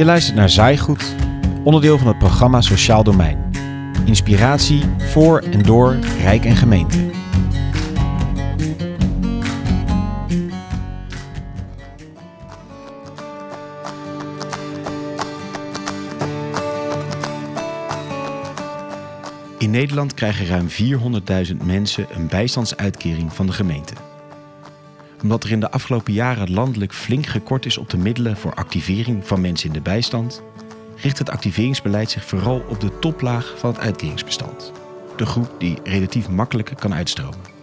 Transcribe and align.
Je 0.00 0.06
luistert 0.06 0.36
naar 0.36 0.50
Zaaigoed, 0.50 1.14
onderdeel 1.64 1.98
van 1.98 2.06
het 2.06 2.18
programma 2.18 2.60
Sociaal 2.60 3.04
Domein. 3.04 3.38
Inspiratie 4.04 4.82
voor 4.98 5.38
en 5.38 5.62
door 5.62 5.98
Rijk 6.20 6.44
en 6.44 6.56
Gemeente. 6.56 6.98
In 19.58 19.70
Nederland 19.70 20.14
krijgen 20.14 20.46
ruim 20.46 20.68
400.000 21.50 21.56
mensen 21.64 22.06
een 22.10 22.26
bijstandsuitkering 22.26 23.32
van 23.32 23.46
de 23.46 23.52
gemeente. 23.52 23.94
Omdat 25.22 25.44
er 25.44 25.50
in 25.50 25.60
de 25.60 25.70
afgelopen 25.70 26.12
jaren 26.12 26.52
landelijk 26.52 26.94
flink 26.94 27.26
gekort 27.26 27.66
is 27.66 27.78
op 27.78 27.90
de 27.90 27.98
middelen 27.98 28.36
voor 28.36 28.54
activering 28.54 29.26
van 29.26 29.40
mensen 29.40 29.66
in 29.66 29.72
de 29.72 29.80
bijstand, 29.80 30.42
richt 30.96 31.18
het 31.18 31.30
activeringsbeleid 31.30 32.10
zich 32.10 32.24
vooral 32.24 32.64
op 32.68 32.80
de 32.80 32.98
toplaag 32.98 33.54
van 33.56 33.70
het 33.70 33.80
uitkeringsbestand. 33.80 34.72
De 35.16 35.26
groep 35.26 35.54
die 35.58 35.78
relatief 35.84 36.28
makkelijk 36.28 36.72
kan 36.76 36.94
uitstromen. 36.94 37.58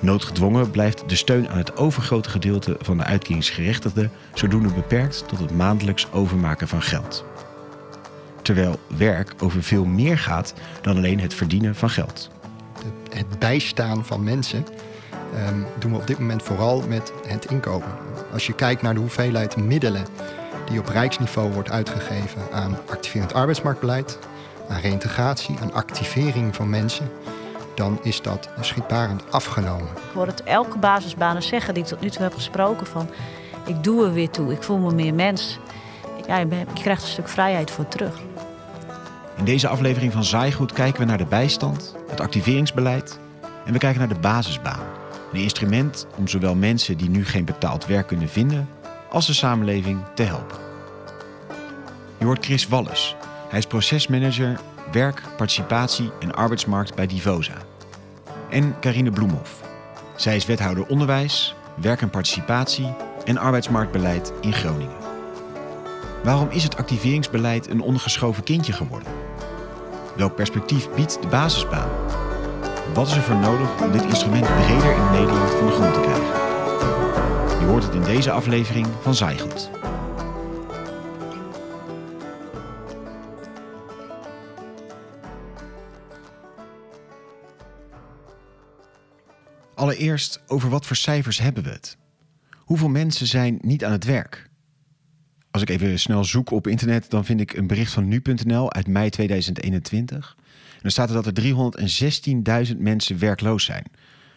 Noodgedwongen 0.00 0.70
blijft 0.70 1.08
de 1.08 1.16
steun 1.16 1.48
aan 1.48 1.58
het 1.58 1.76
overgrote 1.76 2.28
gedeelte 2.28 2.76
van 2.80 2.96
de 2.96 3.04
uitkeringsgerechtigden 3.04 4.10
zodoende 4.34 4.72
beperkt 4.72 5.28
tot 5.28 5.38
het 5.38 5.56
maandelijks 5.56 6.12
overmaken 6.12 6.68
van 6.68 6.82
geld 6.82 7.24
terwijl 8.46 8.80
werk 8.96 9.34
over 9.38 9.62
veel 9.62 9.84
meer 9.84 10.18
gaat 10.18 10.54
dan 10.82 10.96
alleen 10.96 11.20
het 11.20 11.34
verdienen 11.34 11.74
van 11.74 11.90
geld. 11.90 12.30
het 13.10 13.38
bijstaan 13.38 14.04
van 14.04 14.24
mensen 14.24 14.64
um, 15.36 15.66
doen 15.78 15.90
we 15.90 15.96
op 15.96 16.06
dit 16.06 16.18
moment 16.18 16.42
vooral 16.42 16.82
met 16.88 17.12
het 17.26 17.44
inkomen. 17.44 17.88
Als 18.32 18.46
je 18.46 18.52
kijkt 18.52 18.82
naar 18.82 18.94
de 18.94 19.00
hoeveelheid 19.00 19.56
middelen 19.56 20.04
die 20.70 20.78
op 20.78 20.88
rijksniveau 20.88 21.52
wordt 21.52 21.70
uitgegeven 21.70 22.42
aan 22.52 22.78
activerend 22.88 23.34
arbeidsmarktbeleid, 23.34 24.18
aan 24.68 24.80
reïntegratie, 24.80 25.56
aan 25.60 25.72
activering 25.72 26.56
van 26.56 26.70
mensen, 26.70 27.10
dan 27.74 27.98
is 28.02 28.22
dat 28.22 28.48
schietbarend 28.60 29.32
afgenomen. 29.32 29.86
Ik 29.86 30.12
hoor 30.14 30.26
het 30.26 30.42
elke 30.42 30.78
basisbanen 30.78 31.42
zeggen 31.42 31.74
die 31.74 31.82
ik 31.82 31.88
tot 31.88 32.00
nu 32.00 32.10
toe 32.10 32.22
heb 32.22 32.34
gesproken 32.34 32.86
van 32.86 33.08
ik 33.66 33.84
doe 33.84 34.04
er 34.04 34.12
weer 34.12 34.30
toe, 34.30 34.52
ik 34.52 34.62
voel 34.62 34.78
me 34.78 34.94
meer 34.94 35.14
mens. 35.14 35.58
Ja, 36.26 36.38
je, 36.38 36.64
krijgt 36.74 37.02
een 37.02 37.08
stuk 37.08 37.28
vrijheid 37.28 37.70
voor 37.70 37.88
terug. 37.88 38.20
In 39.36 39.44
deze 39.44 39.68
aflevering 39.68 40.12
van 40.12 40.24
Zaaigoed 40.24 40.72
kijken 40.72 41.00
we 41.00 41.06
naar 41.06 41.18
de 41.18 41.26
bijstand, 41.26 41.96
het 42.08 42.20
activeringsbeleid 42.20 43.18
en 43.64 43.72
we 43.72 43.78
kijken 43.78 43.98
naar 43.98 44.08
de 44.08 44.20
basisbaan. 44.20 44.95
Een 45.36 45.42
instrument 45.42 46.06
om 46.16 46.28
zowel 46.28 46.54
mensen 46.54 46.96
die 46.96 47.08
nu 47.08 47.24
geen 47.24 47.44
betaald 47.44 47.86
werk 47.86 48.06
kunnen 48.06 48.28
vinden, 48.28 48.68
als 49.10 49.26
de 49.26 49.32
samenleving 49.32 50.00
te 50.14 50.22
helpen. 50.22 50.58
Je 52.18 52.24
hoort 52.24 52.44
Chris 52.44 52.68
Wallis. 52.68 53.16
Hij 53.48 53.58
is 53.58 53.66
procesmanager 53.66 54.60
werk, 54.92 55.22
participatie 55.36 56.10
en 56.20 56.34
arbeidsmarkt 56.34 56.94
bij 56.94 57.06
Divosa. 57.06 57.54
En 58.50 58.80
Carine 58.80 59.10
Bloemhoff. 59.10 59.60
Zij 60.14 60.36
is 60.36 60.46
wethouder 60.46 60.86
onderwijs, 60.86 61.54
werk 61.80 62.00
en 62.00 62.10
participatie 62.10 62.94
en 63.24 63.38
arbeidsmarktbeleid 63.38 64.32
in 64.40 64.52
Groningen. 64.52 64.96
Waarom 66.24 66.48
is 66.50 66.62
het 66.62 66.76
activeringsbeleid 66.76 67.68
een 67.68 67.80
ondergeschoven 67.80 68.44
kindje 68.44 68.72
geworden? 68.72 69.12
Welk 70.16 70.34
perspectief 70.34 70.90
biedt 70.90 71.22
de 71.22 71.28
basisbaan? 71.28 71.88
Wat 72.94 73.06
is 73.06 73.16
er 73.16 73.22
voor 73.22 73.36
nodig 73.36 73.82
om 73.82 73.92
dit 73.92 74.04
instrument 74.04 74.44
breder 74.44 74.96
in 74.96 75.10
Nederland 75.10 75.50
van 75.50 75.66
de 75.66 75.72
grond 75.72 75.94
te 75.94 76.00
krijgen? 76.00 76.24
Je 77.60 77.66
hoort 77.66 77.82
het 77.82 77.94
in 77.94 78.02
deze 78.02 78.30
aflevering 78.30 78.86
van 79.00 79.14
Zaaigoed. 79.14 79.70
Allereerst, 89.74 90.42
over 90.46 90.68
wat 90.68 90.86
voor 90.86 90.96
cijfers 90.96 91.38
hebben 91.38 91.62
we 91.62 91.70
het? 91.70 91.96
Hoeveel 92.58 92.88
mensen 92.88 93.26
zijn 93.26 93.58
niet 93.60 93.84
aan 93.84 93.92
het 93.92 94.04
werk? 94.04 94.50
Als 95.50 95.62
ik 95.62 95.70
even 95.70 95.98
snel 95.98 96.24
zoek 96.24 96.50
op 96.50 96.66
internet, 96.66 97.10
dan 97.10 97.24
vind 97.24 97.40
ik 97.40 97.52
een 97.52 97.66
bericht 97.66 97.92
van 97.92 98.08
nu.nl 98.08 98.72
uit 98.72 98.86
mei 98.86 99.10
2021. 99.10 100.36
Dan 100.86 100.94
staat 100.94 101.08
er 101.08 101.22
dat 101.22 101.26
er 101.26 102.66
316.000 102.72 102.76
mensen 102.78 103.18
werkloos 103.18 103.64
zijn. 103.64 103.84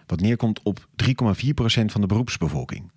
Wat 0.05 0.19
neerkomt 0.19 0.59
op 0.63 0.87
3,4% 1.03 1.11
van 1.85 2.01
de 2.01 2.07
beroepsbevolking. 2.07 2.91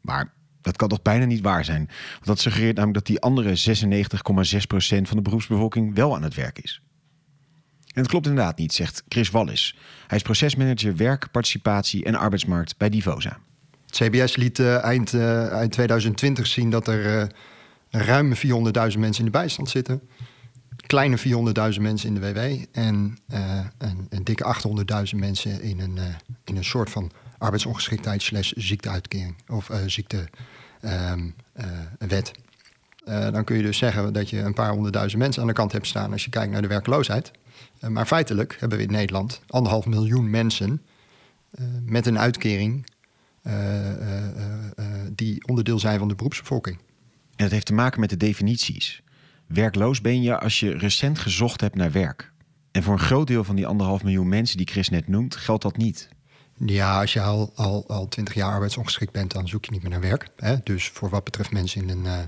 Maar 0.00 0.32
dat 0.60 0.76
kan 0.76 0.88
toch 0.88 1.02
bijna 1.02 1.24
niet 1.24 1.40
waar 1.40 1.64
zijn? 1.64 1.90
Want 2.12 2.24
dat 2.24 2.40
suggereert 2.40 2.76
namelijk 2.76 2.98
dat 2.98 3.06
die 3.06 3.20
andere 3.20 3.56
96,6% 3.56 5.02
van 5.02 5.16
de 5.16 5.22
beroepsbevolking 5.22 5.94
wel 5.94 6.14
aan 6.14 6.22
het 6.22 6.34
werk 6.34 6.58
is. 6.58 6.82
En 7.86 8.02
dat 8.02 8.08
klopt 8.08 8.26
inderdaad 8.26 8.58
niet, 8.58 8.72
zegt 8.72 9.02
Chris 9.08 9.30
Wallis. 9.30 9.76
Hij 10.06 10.16
is 10.16 10.22
procesmanager 10.22 10.96
werk, 10.96 11.30
participatie 11.30 12.04
en 12.04 12.14
arbeidsmarkt 12.14 12.76
bij 12.76 12.88
Divosa. 12.88 13.38
CBS 13.86 14.36
liet 14.36 14.58
uh, 14.58 14.84
eind, 14.84 15.12
uh, 15.12 15.52
eind 15.52 15.72
2020 15.72 16.46
zien 16.46 16.70
dat 16.70 16.88
er 16.88 17.22
uh, 17.22 17.28
ruim 17.90 18.34
400.000 18.34 18.40
mensen 18.98 19.18
in 19.18 19.24
de 19.24 19.30
bijstand 19.30 19.68
zitten. 19.68 20.02
Kleine 20.86 21.18
400.000 21.18 21.80
mensen 21.80 22.08
in 22.08 22.14
de 22.14 22.32
WW. 22.32 22.64
En 22.72 23.18
een, 23.78 24.06
een, 24.08 24.24
dikke 24.24 24.54
800.000 25.12 25.18
mensen 25.18 25.62
in 25.62 25.80
een, 25.80 25.98
in 26.44 26.56
een 26.56 26.64
soort 26.64 26.90
van 26.90 27.10
arbeidsongeschiktheid 27.38 28.22
slash 28.22 28.52
ziekteuitkering. 28.52 29.36
Of 29.48 29.70
ziektewet. 29.86 30.30
Um, 30.82 31.34
dan 33.04 33.44
kun 33.44 33.56
je 33.56 33.62
dus 33.62 33.78
zeggen 33.78 34.12
dat 34.12 34.30
je 34.30 34.38
een 34.38 34.54
paar 34.54 34.72
honderdduizend 34.72 35.22
mensen 35.22 35.42
aan 35.42 35.48
de 35.48 35.54
kant 35.54 35.72
hebt 35.72 35.86
staan 35.86 36.12
als 36.12 36.24
je 36.24 36.30
kijkt 36.30 36.52
naar 36.52 36.62
de 36.62 36.68
werkloosheid. 36.68 37.30
maar 37.88 38.06
feitelijk 38.06 38.56
hebben 38.60 38.78
we 38.78 38.84
in 38.84 38.92
Nederland 38.92 39.40
anderhalf 39.46 39.86
miljoen 39.86 40.30
mensen 40.30 40.82
met 41.84 42.06
een 42.06 42.18
uitkering 42.18 42.86
eh, 43.42 43.90
eh, 43.90 44.26
eh, 44.76 44.84
die 45.12 45.46
onderdeel 45.46 45.78
zijn 45.78 45.98
van 45.98 46.08
de 46.08 46.14
beroepsbevolking. 46.14 46.76
En 46.76 47.44
dat 47.44 47.50
heeft 47.50 47.66
te 47.66 47.74
maken 47.74 48.00
met 48.00 48.10
de 48.10 48.16
definities. 48.16 49.02
Werkloos 49.52 50.00
ben 50.00 50.22
je 50.22 50.38
als 50.38 50.60
je 50.60 50.76
recent 50.76 51.18
gezocht 51.18 51.60
hebt 51.60 51.74
naar 51.74 51.92
werk. 51.92 52.32
En 52.70 52.82
voor 52.82 52.92
een 52.92 52.98
groot 52.98 53.26
deel 53.26 53.44
van 53.44 53.56
die 53.56 53.66
anderhalf 53.66 54.02
miljoen 54.02 54.28
mensen 54.28 54.56
die 54.56 54.66
Chris 54.66 54.88
net 54.88 55.08
noemt, 55.08 55.36
geldt 55.36 55.62
dat 55.62 55.76
niet. 55.76 56.08
Ja, 56.66 57.00
als 57.00 57.12
je 57.12 57.20
al, 57.20 57.52
al, 57.54 57.84
al 57.88 58.08
20 58.08 58.34
jaar 58.34 58.52
arbeidsongeschikt 58.52 59.12
bent, 59.12 59.32
dan 59.32 59.48
zoek 59.48 59.64
je 59.64 59.70
niet 59.70 59.82
meer 59.82 59.90
naar 59.90 60.00
werk. 60.00 60.28
Hè? 60.36 60.56
Dus 60.62 60.88
voor 60.88 61.08
wat 61.08 61.24
betreft 61.24 61.50
mensen 61.50 61.82
in 61.82 61.88
een, 61.88 62.04
uh, 62.04 62.18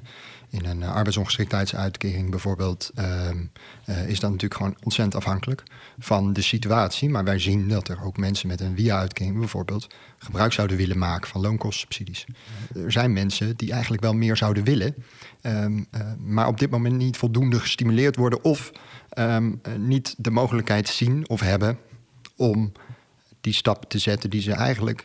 in 0.54 0.64
een 0.64 0.82
arbeidsongeschiktheidsuitkering 0.82 2.30
bijvoorbeeld, 2.30 2.90
uh, 2.98 3.28
uh, 3.86 4.08
is 4.08 4.20
dat 4.20 4.30
natuurlijk 4.30 4.60
gewoon 4.60 4.76
ontzettend 4.82 5.14
afhankelijk 5.16 5.62
van 5.98 6.32
de 6.32 6.42
situatie. 6.42 7.08
Maar 7.08 7.24
wij 7.24 7.38
zien 7.38 7.68
dat 7.68 7.88
er 7.88 8.04
ook 8.04 8.16
mensen 8.16 8.48
met 8.48 8.60
een 8.60 8.76
via-uitkering 8.76 9.38
bijvoorbeeld 9.38 9.86
gebruik 10.18 10.52
zouden 10.52 10.76
willen 10.76 10.98
maken 10.98 11.28
van 11.28 11.40
loonkostsubsidies. 11.40 12.24
Er 12.74 12.92
zijn 12.92 13.12
mensen 13.12 13.56
die 13.56 13.72
eigenlijk 13.72 14.02
wel 14.02 14.14
meer 14.14 14.36
zouden 14.36 14.64
willen, 14.64 14.94
um, 15.42 15.86
maar 16.18 16.46
op 16.46 16.58
dit 16.58 16.70
moment 16.70 16.96
niet 16.96 17.16
voldoende 17.16 17.60
gestimuleerd 17.60 18.16
worden 18.16 18.44
of 18.44 18.72
um, 19.18 19.60
niet 19.78 20.14
de 20.18 20.30
mogelijkheid 20.30 20.88
zien 20.88 21.28
of 21.28 21.40
hebben 21.40 21.78
om 22.36 22.72
die 23.40 23.54
stap 23.54 23.84
te 23.88 23.98
zetten 23.98 24.30
die 24.30 24.40
ze 24.40 24.52
eigenlijk 24.52 25.04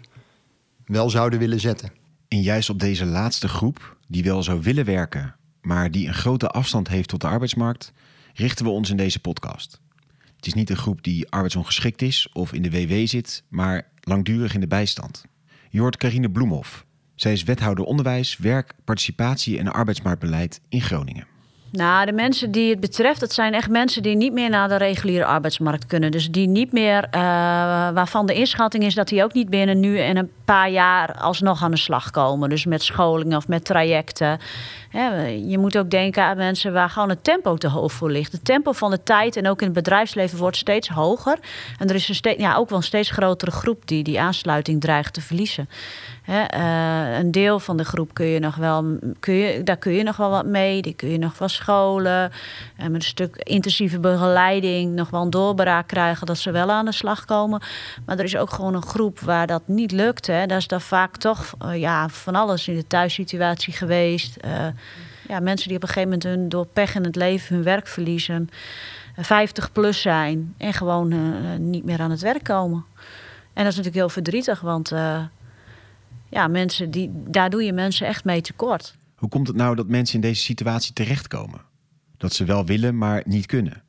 wel 0.86 1.10
zouden 1.10 1.40
willen 1.40 1.60
zetten. 1.60 1.92
En 2.28 2.42
juist 2.42 2.70
op 2.70 2.80
deze 2.80 3.06
laatste 3.06 3.48
groep, 3.48 3.98
die 4.08 4.24
wel 4.24 4.44
zou 4.44 4.62
willen 4.62 4.86
werken, 4.86 5.36
maar 5.62 5.92
die 5.92 6.08
een 6.08 6.14
grote 6.14 6.48
afstand 6.48 6.88
heeft 6.88 7.10
tot 7.10 7.22
de 7.22 7.28
arbeidsmarkt, 7.28 7.94
richten 8.34 8.66
we 8.66 8.72
ons 8.72 8.90
in 8.90 8.98
deze 8.98 9.20
podcast. 9.20 9.82
Het 10.36 10.48
is 10.48 10.54
niet 10.54 10.70
een 10.70 10.78
groep 10.78 11.04
die 11.04 11.30
arbeidsongeschikt 11.30 12.02
is 12.02 12.30
of 12.34 12.54
in 12.54 12.62
de 12.62 12.70
WW 12.70 13.08
zit, 13.08 13.44
maar 13.48 13.88
langdurig 14.02 14.54
in 14.54 14.60
de 14.60 14.68
bijstand. 14.68 15.26
Je 15.70 15.80
hoort 15.80 15.98
Carine 15.98 16.32
Bloemhoff. 16.32 16.86
Zij 17.16 17.32
is 17.32 17.44
wethouder 17.44 17.86
onderwijs, 17.86 18.38
werk, 18.38 18.74
participatie 18.84 19.58
en 19.58 19.74
arbeidsmarktbeleid 19.74 20.62
in 20.70 20.82
Groningen. 20.82 21.29
Nou, 21.72 22.06
de 22.06 22.12
mensen 22.12 22.52
die 22.52 22.70
het 22.70 22.80
betreft, 22.80 23.20
dat 23.20 23.34
zijn 23.34 23.54
echt 23.54 23.70
mensen 23.70 24.04
die 24.04 24.16
niet 24.16 24.34
meer 24.34 24.50
naar 24.50 24.68
de 24.68 24.76
reguliere 24.76 25.26
arbeidsmarkt 25.26 25.86
kunnen. 25.86 26.12
Dus 26.12 26.32
die 26.32 26.48
niet 26.48 26.72
meer, 26.72 27.04
uh, 27.04 27.22
waarvan 27.90 28.26
de 28.26 28.34
inschatting 28.34 28.84
is 28.84 28.96
dat 28.96 29.08
die 29.08 29.24
ook 29.24 29.34
niet 29.34 29.50
binnen 29.50 29.80
nu 29.80 30.00
en 30.00 30.18
een 30.18 30.32
paar 30.46 30.70
jaar 30.70 31.14
alsnog 31.14 31.64
aan 31.64 31.72
de 31.72 31.78
slag 31.78 32.12
komen. 32.12 32.50
Dus 32.50 32.66
met 32.66 32.84
scholingen 32.84 33.38
of 33.38 33.48
met 33.48 33.66
trajecten. 33.66 34.40
je 35.48 35.58
moet 35.58 35.78
ook 35.78 35.90
denken 35.90 36.24
aan 36.24 36.38
mensen 36.38 36.74
waar 36.74 36.90
gewoon 36.90 37.10
het 37.10 37.24
tempo 37.24 37.56
te 37.56 37.68
hoog 37.68 37.92
voor 37.92 38.12
ligt. 38.12 38.32
Het 38.32 38.46
tempo 38.46 38.72
van 38.72 38.92
de 38.92 39.04
tijd 39.04 39.36
en 39.36 39.48
ook 39.48 39.60
in 39.60 39.66
het 39.66 39.76
bedrijfsleven 39.76 40.38
wordt 40.38 40.58
steeds 40.58 40.88
hoger. 40.88 41.40
En 41.78 41.88
er 41.88 41.96
is 41.96 42.10
een 42.10 42.16
steeds, 42.16 42.42
ja, 42.42 42.56
ook 42.56 42.70
wel 42.70 42.78
een 42.78 42.84
steeds 42.84 43.12
grotere 43.12 43.52
groep 43.52 43.88
die 43.88 44.04
die 44.04 44.20
aansluiting 44.20 44.82
dreigt 44.82 45.14
te 45.14 45.22
verliezen. 45.22 45.70
Uh, 46.30 47.18
een 47.18 47.32
deel 47.32 47.60
van 47.60 47.78
de 47.78 47.84
groep 47.84 48.14
kun 48.14 48.26
je 48.26 48.40
nog 48.40 48.56
wel, 48.56 48.98
kun 49.20 49.34
je, 49.34 49.64
daar 49.64 49.78
kun 49.78 49.92
je 49.92 50.04
nog 50.04 50.18
wel 50.18 50.30
wat 50.30 50.46
mee. 50.46 50.82
Die 50.82 50.94
kun 50.94 51.10
je 51.10 51.18
nog 51.18 51.38
wel 51.38 51.48
scholen. 51.48 52.32
En 52.78 52.92
met 52.92 53.02
een 53.02 53.08
stuk 53.08 53.36
intensieve 53.36 54.00
begeleiding 54.00 54.96
nog 54.96 55.10
wel 55.10 55.22
een 55.22 55.30
doorbraak 55.30 55.88
krijgen 55.88 56.28
dat 56.28 56.38
ze 56.38 56.52
wel 56.52 56.72
aan 56.72 56.86
de 56.86 56.92
slag 56.92 57.26
komen. 57.26 57.62
Maar 58.06 58.18
er 58.18 58.24
is 58.24 58.38
ook 58.38 58.50
gewoon 58.50 58.74
een 58.74 58.86
groep 58.86 59.20
waar 59.20 59.48
dat 59.48 59.62
niet 59.66 59.92
lukt. 59.92 60.28
Hè. 60.28 60.46
Daar 60.46 60.58
is 60.58 60.68
daar 60.68 60.82
vaak 60.82 61.18
toch 61.18 61.54
uh, 61.66 61.80
ja, 61.80 62.10
van 62.10 62.36
alles 62.36 62.68
in 62.68 62.76
de 62.76 62.88
thuissituatie 62.88 63.74
geweest. 63.74 64.38
Uh, 64.46 64.52
ja, 65.28 65.40
mensen 65.40 65.68
die 65.68 65.78
op 65.78 65.84
een 65.84 65.90
gegeven 65.90 66.10
moment 66.10 66.24
hun, 66.24 66.50
door 66.50 66.66
pech 66.66 66.96
in 66.96 67.04
het 67.04 67.16
leven 67.16 67.56
hun 67.56 67.64
werk 67.64 67.88
verliezen, 67.88 68.50
50 69.18 69.72
plus 69.72 70.02
zijn 70.02 70.54
en 70.58 70.74
gewoon 70.74 71.14
niet 71.70 71.84
meer 71.84 72.00
aan 72.00 72.12
het 72.12 72.22
werk 72.22 72.44
komen. 72.44 72.86
En 73.54 73.64
dat 73.64 73.72
is 73.74 73.78
natuurlijk 73.78 73.96
heel 73.96 74.10
verdrietig, 74.10 74.62
want 74.62 74.92
ja, 76.30 76.48
mensen 76.48 76.92
die, 76.92 77.12
daar 77.14 77.50
doe 77.50 77.64
je 77.64 77.74
mensen 77.74 78.08
echt 78.08 78.24
mee 78.24 78.42
tekort. 78.42 78.96
Hoe 79.16 79.30
komt 79.30 79.48
het 79.48 79.56
nou 79.56 79.76
dat 79.76 79.88
mensen 79.88 80.16
in 80.16 80.22
deze 80.22 80.42
situatie 80.42 80.94
terechtkomen? 80.94 81.62
Dat 82.18 82.34
ze 82.34 82.46
wel 82.46 82.66
willen, 82.66 82.98
maar 82.98 83.24
niet 83.26 83.46
kunnen. 83.46 83.84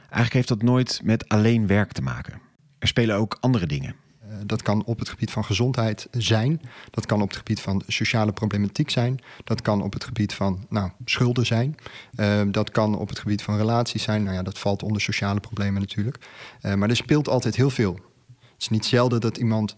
Eigenlijk 0.00 0.32
heeft 0.32 0.48
dat 0.48 0.62
nooit 0.62 1.00
met 1.04 1.28
alleen 1.28 1.66
werk 1.66 1.92
te 1.92 2.02
maken. 2.02 2.40
Er 2.78 2.88
spelen 2.88 3.16
ook 3.16 3.36
andere 3.40 3.66
dingen. 3.66 3.94
Eh, 4.20 4.36
dat 4.46 4.62
kan 4.62 4.84
op 4.84 4.98
het 4.98 5.08
gebied 5.08 5.30
van 5.30 5.44
gezondheid 5.44 6.08
zijn. 6.10 6.60
Dat 6.90 7.06
kan 7.06 7.22
op 7.22 7.28
het 7.28 7.36
gebied 7.36 7.60
van 7.60 7.82
sociale 7.86 8.32
problematiek 8.32 8.90
zijn. 8.90 9.18
Dat 9.44 9.62
kan 9.62 9.82
op 9.82 9.92
het 9.92 10.04
gebied 10.04 10.34
van 10.34 10.66
nou, 10.68 10.90
schulden 11.04 11.46
zijn. 11.46 11.76
Uh, 12.16 12.42
dat 12.46 12.70
kan 12.70 12.98
op 12.98 13.08
het 13.08 13.18
gebied 13.18 13.42
van 13.42 13.56
relaties 13.56 14.02
zijn. 14.02 14.22
Nou 14.22 14.36
ja, 14.36 14.42
dat 14.42 14.58
valt 14.58 14.82
onder 14.82 15.02
sociale 15.02 15.40
problemen 15.40 15.80
natuurlijk. 15.80 16.18
Uh, 16.62 16.74
maar 16.74 16.88
er 16.88 16.96
speelt 16.96 17.28
altijd 17.28 17.56
heel 17.56 17.70
veel. 17.70 17.94
Het 18.38 18.62
is 18.62 18.68
niet 18.68 18.84
zelden 18.84 19.20
dat 19.20 19.36
iemand 19.36 19.74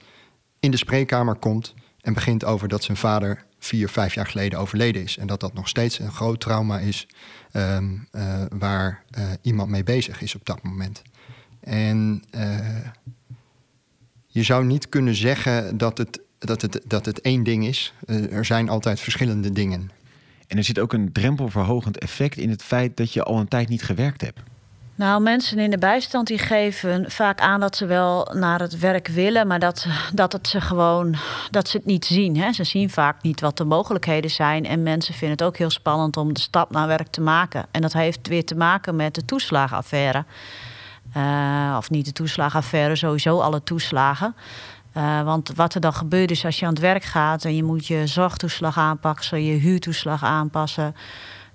in 0.61 0.71
de 0.71 0.77
spreekkamer 0.77 1.35
komt 1.35 1.75
en 2.00 2.12
begint 2.12 2.45
over 2.45 2.69
dat 2.69 2.85
zijn 2.85 2.97
vader 2.97 3.45
vier, 3.59 3.89
vijf 3.89 4.15
jaar 4.15 4.27
geleden 4.27 4.59
overleden 4.59 5.03
is. 5.03 5.17
En 5.17 5.27
dat 5.27 5.41
dat 5.41 5.55
nog 5.55 5.69
steeds 5.69 5.99
een 5.99 6.12
groot 6.12 6.41
trauma 6.41 6.79
is 6.79 7.06
um, 7.53 8.09
uh, 8.12 8.45
waar 8.59 9.03
uh, 9.19 9.25
iemand 9.43 9.71
mee 9.71 9.83
bezig 9.83 10.23
is 10.23 10.35
op 10.35 10.45
dat 10.45 10.62
moment. 10.62 11.03
En 11.61 12.23
uh, 12.35 12.59
je 14.27 14.43
zou 14.43 14.65
niet 14.65 14.89
kunnen 14.89 15.15
zeggen 15.15 15.79
dat 15.79 15.99
het, 15.99 16.21
dat 16.39 16.62
het, 16.62 16.81
dat 16.85 17.06
het 17.06 17.21
één 17.21 17.43
ding 17.43 17.67
is. 17.67 17.95
er 18.31 18.45
zijn 18.45 18.69
altijd 18.69 19.00
verschillende 19.00 19.53
dingen. 19.53 19.91
En 20.47 20.56
er 20.56 20.65
zit 20.65 20.79
ook 20.79 20.93
een 20.93 21.12
drempelverhogend 21.12 21.99
effect 21.99 22.37
in 22.37 22.50
het 22.50 22.62
feit 22.62 22.97
dat 22.97 23.12
je 23.12 23.23
al 23.23 23.39
een 23.39 23.49
tijd 23.49 23.69
niet 23.69 23.83
gewerkt 23.83 24.21
hebt. 24.21 24.41
Nou, 24.99 25.23
mensen 25.23 25.59
in 25.59 25.71
de 25.71 25.79
bijstand 25.79 26.27
die 26.27 26.39
geven 26.39 27.11
vaak 27.11 27.41
aan 27.41 27.61
dat 27.61 27.77
ze 27.77 27.87
wel 27.87 28.31
naar 28.33 28.61
het 28.61 28.79
werk 28.79 29.09
willen, 29.09 29.47
maar 29.47 29.59
dat, 29.59 29.87
dat 30.15 30.33
het 30.33 30.49
ze 30.49 30.61
gewoon 30.61 31.15
dat 31.50 31.69
ze 31.69 31.77
het 31.77 31.87
niet 31.87 32.05
zien. 32.05 32.37
Hè. 32.37 32.53
Ze 32.53 32.65
zien 32.65 32.91
vaak 32.91 33.23
niet 33.23 33.41
wat 33.41 33.56
de 33.56 33.65
mogelijkheden 33.65 34.31
zijn. 34.31 34.65
En 34.65 34.83
mensen 34.83 35.15
vinden 35.15 35.37
het 35.37 35.47
ook 35.47 35.56
heel 35.56 35.71
spannend 35.71 36.17
om 36.17 36.33
de 36.33 36.41
stap 36.41 36.71
naar 36.71 36.87
werk 36.87 37.06
te 37.06 37.21
maken. 37.21 37.67
En 37.71 37.81
dat 37.81 37.93
heeft 37.93 38.29
weer 38.29 38.45
te 38.45 38.55
maken 38.55 38.97
met 38.97 39.15
de 39.15 39.25
toeslagenaffaire. 39.25 40.25
Uh, 41.17 41.75
of 41.79 41.91
niet 41.91 42.05
de 42.05 42.12
toeslagenaffaire, 42.12 42.97
sowieso 42.97 43.41
alle 43.41 43.62
toeslagen. 43.62 44.35
Uh, 44.97 45.23
want 45.23 45.53
wat 45.55 45.75
er 45.75 45.81
dan 45.81 45.95
gebeurt 45.95 46.31
is 46.31 46.45
als 46.45 46.59
je 46.59 46.67
aan 46.67 46.73
het 46.73 46.81
werk 46.81 47.05
gaat 47.05 47.45
en 47.45 47.56
je 47.56 47.65
moet 47.65 47.87
je 47.87 48.06
zorgtoeslag 48.06 48.79
aanpassen, 48.79 49.45
je 49.45 49.55
huurtoeslag 49.55 50.25
aanpassen 50.25 50.95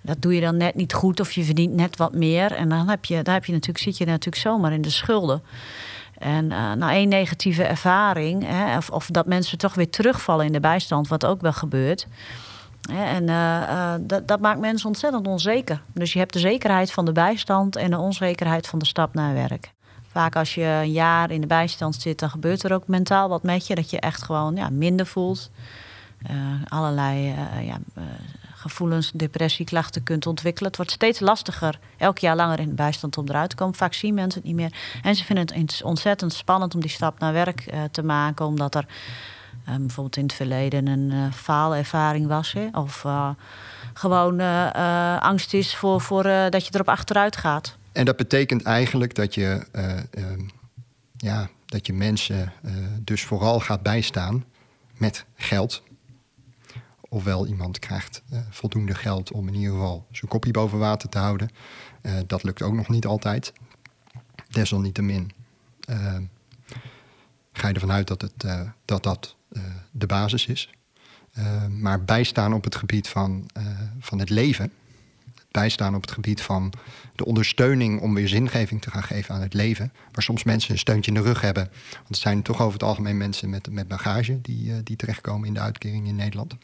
dat 0.03 0.21
doe 0.21 0.35
je 0.35 0.41
dan 0.41 0.57
net 0.57 0.75
niet 0.75 0.93
goed 0.93 1.19
of 1.19 1.31
je 1.31 1.43
verdient 1.43 1.73
net 1.73 1.97
wat 1.97 2.13
meer. 2.13 2.51
En 2.51 2.69
dan 2.69 2.89
heb 2.89 3.05
je, 3.05 3.21
daar 3.21 3.33
heb 3.33 3.45
je 3.45 3.51
natuurlijk, 3.51 3.83
zit 3.83 3.97
je 3.97 4.05
natuurlijk 4.05 4.43
zomaar 4.43 4.73
in 4.73 4.81
de 4.81 4.89
schulden. 4.89 5.43
En 6.17 6.45
uh, 6.45 6.73
nou, 6.73 6.91
één 6.91 7.09
negatieve 7.09 7.63
ervaring, 7.63 8.43
hè, 8.47 8.77
of, 8.77 8.89
of, 8.89 9.07
dat 9.07 9.25
mensen 9.25 9.57
toch 9.57 9.73
weer 9.73 9.89
terugvallen 9.89 10.45
in 10.45 10.51
de 10.51 10.59
bijstand, 10.59 11.07
wat 11.07 11.25
ook 11.25 11.41
wel 11.41 11.53
gebeurt. 11.53 12.07
En 12.89 13.23
uh, 13.23 13.61
uh, 13.69 13.93
dat, 14.01 14.27
dat, 14.27 14.39
maakt 14.39 14.59
mensen 14.59 14.87
ontzettend 14.87 15.27
onzeker. 15.27 15.81
Dus 15.93 16.13
je 16.13 16.19
hebt 16.19 16.33
de 16.33 16.39
zekerheid 16.39 16.91
van 16.91 17.05
de 17.05 17.11
bijstand 17.11 17.75
en 17.75 17.91
de 17.91 17.97
onzekerheid 17.97 18.67
van 18.67 18.79
de 18.79 18.85
stap 18.85 19.13
naar 19.13 19.33
werk. 19.33 19.71
Vaak 20.07 20.35
als 20.35 20.55
je 20.55 20.63
een 20.63 20.91
jaar 20.91 21.31
in 21.31 21.41
de 21.41 21.47
bijstand 21.47 21.95
zit, 21.95 22.19
dan 22.19 22.29
gebeurt 22.29 22.63
er 22.63 22.73
ook 22.73 22.87
mentaal 22.87 23.29
wat 23.29 23.43
met 23.43 23.67
je. 23.67 23.75
Dat 23.75 23.89
je 23.89 23.99
echt 23.99 24.23
gewoon 24.23 24.55
ja, 24.55 24.69
minder 24.69 25.05
voelt. 25.05 25.51
allerlei 26.67 27.35
ja, 27.61 27.77
gevoelens, 28.63 29.11
depressieklachten 29.13 30.03
kunt 30.03 30.27
ontwikkelen. 30.27 30.67
Het 30.67 30.77
wordt 30.77 30.91
steeds 30.91 31.19
lastiger, 31.19 31.79
elk 31.97 32.17
jaar 32.17 32.35
langer 32.35 32.59
in 32.59 32.69
de 32.69 32.75
bijstand 32.75 33.17
om 33.17 33.27
eruit 33.29 33.49
te 33.49 33.55
komen. 33.55 33.75
Vaak 33.75 33.93
zien 33.93 34.13
mensen 34.13 34.39
het 34.39 34.49
niet 34.49 34.59
meer. 34.59 34.73
En 35.01 35.15
ze 35.15 35.23
vinden 35.23 35.59
het 35.59 35.81
ontzettend 35.83 36.33
spannend 36.33 36.75
om 36.75 36.81
die 36.81 36.89
stap 36.89 37.19
naar 37.19 37.33
werk 37.33 37.73
uh, 37.73 37.83
te 37.91 38.03
maken, 38.03 38.45
omdat 38.45 38.75
er 38.75 38.85
uh, 39.69 39.75
bijvoorbeeld 39.75 40.17
in 40.17 40.23
het 40.23 40.33
verleden 40.33 40.87
een 40.87 41.11
uh, 41.11 41.31
faalervaring 41.31 42.27
was. 42.27 42.55
Of 42.71 43.05
gewoon 43.93 44.41
angst 45.19 45.53
is 45.53 45.75
voor, 45.75 46.01
voor 46.01 46.23
dat 46.23 46.65
je 46.65 46.73
erop 46.73 46.89
achteruit 46.89 47.37
gaat. 47.37 47.77
En 47.91 48.05
dat 48.05 48.15
betekent 48.15 48.63
eigenlijk 48.63 49.15
dat 49.15 49.33
je, 49.33 49.65
ja, 51.17 51.49
dat 51.65 51.85
je 51.85 51.93
mensen 51.93 52.53
dus 53.01 53.23
vooral 53.23 53.59
gaat 53.59 53.81
bijstaan 53.81 54.45
met 54.97 55.25
geld 55.35 55.83
ofwel 57.13 57.47
iemand 57.47 57.79
krijgt 57.79 58.23
uh, 58.33 58.39
voldoende 58.49 58.95
geld 58.95 59.31
om 59.31 59.47
in 59.47 59.53
ieder 59.53 59.71
geval 59.71 60.07
zijn 60.11 60.31
kopje 60.31 60.51
boven 60.51 60.79
water 60.79 61.09
te 61.09 61.17
houden. 61.17 61.49
Uh, 62.01 62.13
dat 62.27 62.43
lukt 62.43 62.61
ook 62.61 62.73
nog 62.73 62.89
niet 62.89 63.05
altijd. 63.05 63.53
Desalniettemin 64.49 65.31
uh, 65.89 66.17
ga 67.53 67.67
je 67.67 67.73
ervan 67.73 67.91
uit 67.91 68.07
dat 68.07 68.21
het, 68.21 68.45
dat, 68.85 69.03
dat 69.03 69.35
de 69.91 70.05
basis 70.05 70.45
is. 70.45 70.69
maar 71.69 72.03
bijstaan 72.03 72.53
op 72.53 72.63
het 72.63 72.75
gebied 72.75 73.07
van, 73.07 73.49
van 73.99 74.19
het 74.19 74.29
leven, 74.29 74.71
bijstaan 75.51 75.95
op 75.95 76.01
het 76.01 76.11
gebied 76.11 76.41
van 76.41 76.73
de 77.15 77.25
ondersteuning 77.25 78.01
om 78.01 78.13
weer 78.13 78.27
zingeving 78.27 78.81
te 78.81 78.91
gaan 78.91 79.03
geven 79.03 79.35
aan 79.35 79.41
het 79.41 79.53
leven. 79.53 79.93
Waar 80.11 80.23
soms 80.23 80.43
mensen 80.43 80.71
een 80.71 80.77
steuntje 80.77 81.11
in 81.11 81.17
de 81.17 81.23
rug 81.23 81.41
hebben. 81.41 81.69
Want 81.93 82.07
het 82.07 82.17
zijn 82.17 82.41
toch 82.41 82.61
over 82.61 82.73
het 82.73 82.83
algemeen 82.83 83.17
mensen 83.17 83.49
met, 83.49 83.71
met 83.71 83.87
bagage 83.87 84.41
die, 84.41 84.83
die 84.83 84.95
terechtkomen 84.95 85.47
in 85.47 85.53
de 85.53 85.59
uitkering 85.59 86.07
in 86.07 86.15
Nederland 86.15 86.55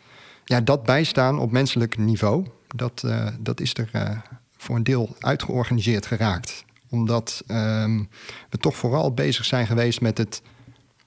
ja, 0.50 0.62
dat 0.62 0.84
bijstaan 0.84 1.40
op 1.40 1.52
menselijk 1.52 1.98
niveau, 1.98 2.46
dat, 2.76 3.04
uh, 3.06 3.28
dat 3.40 3.60
is 3.60 3.74
er 3.74 3.90
uh, 3.96 4.18
voor 4.58 4.76
een 4.76 4.84
deel 4.84 5.16
uitgeorganiseerd 5.20 6.06
geraakt. 6.06 6.66
Omdat 6.90 7.44
um, 7.48 8.10
we 8.50 8.58
toch 8.58 8.76
vooral 8.76 9.14
bezig 9.14 9.46
zijn 9.46 9.68
geweest 9.68 10.02
met 10.02 10.18
het 10.18 10.42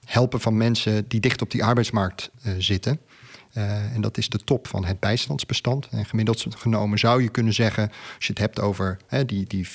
helpen 0.05 0.39
van 0.39 0.57
mensen 0.57 1.07
die 1.07 1.19
dicht 1.19 1.41
op 1.41 1.51
die 1.51 1.63
arbeidsmarkt 1.63 2.31
uh, 2.45 2.53
zitten. 2.57 2.99
Uh, 3.57 3.93
en 3.95 4.01
dat 4.01 4.17
is 4.17 4.29
de 4.29 4.37
top 4.37 4.67
van 4.67 4.85
het 4.85 4.99
bijstandsbestand. 4.99 5.87
En 5.91 6.05
gemiddeld 6.05 6.45
genomen 6.57 6.99
zou 6.99 7.21
je 7.21 7.29
kunnen 7.29 7.53
zeggen, 7.53 7.89
als 7.89 8.25
je 8.25 8.29
het 8.29 8.41
hebt 8.41 8.59
over 8.59 8.97
hè, 9.07 9.25
die, 9.25 9.45
die 9.47 9.67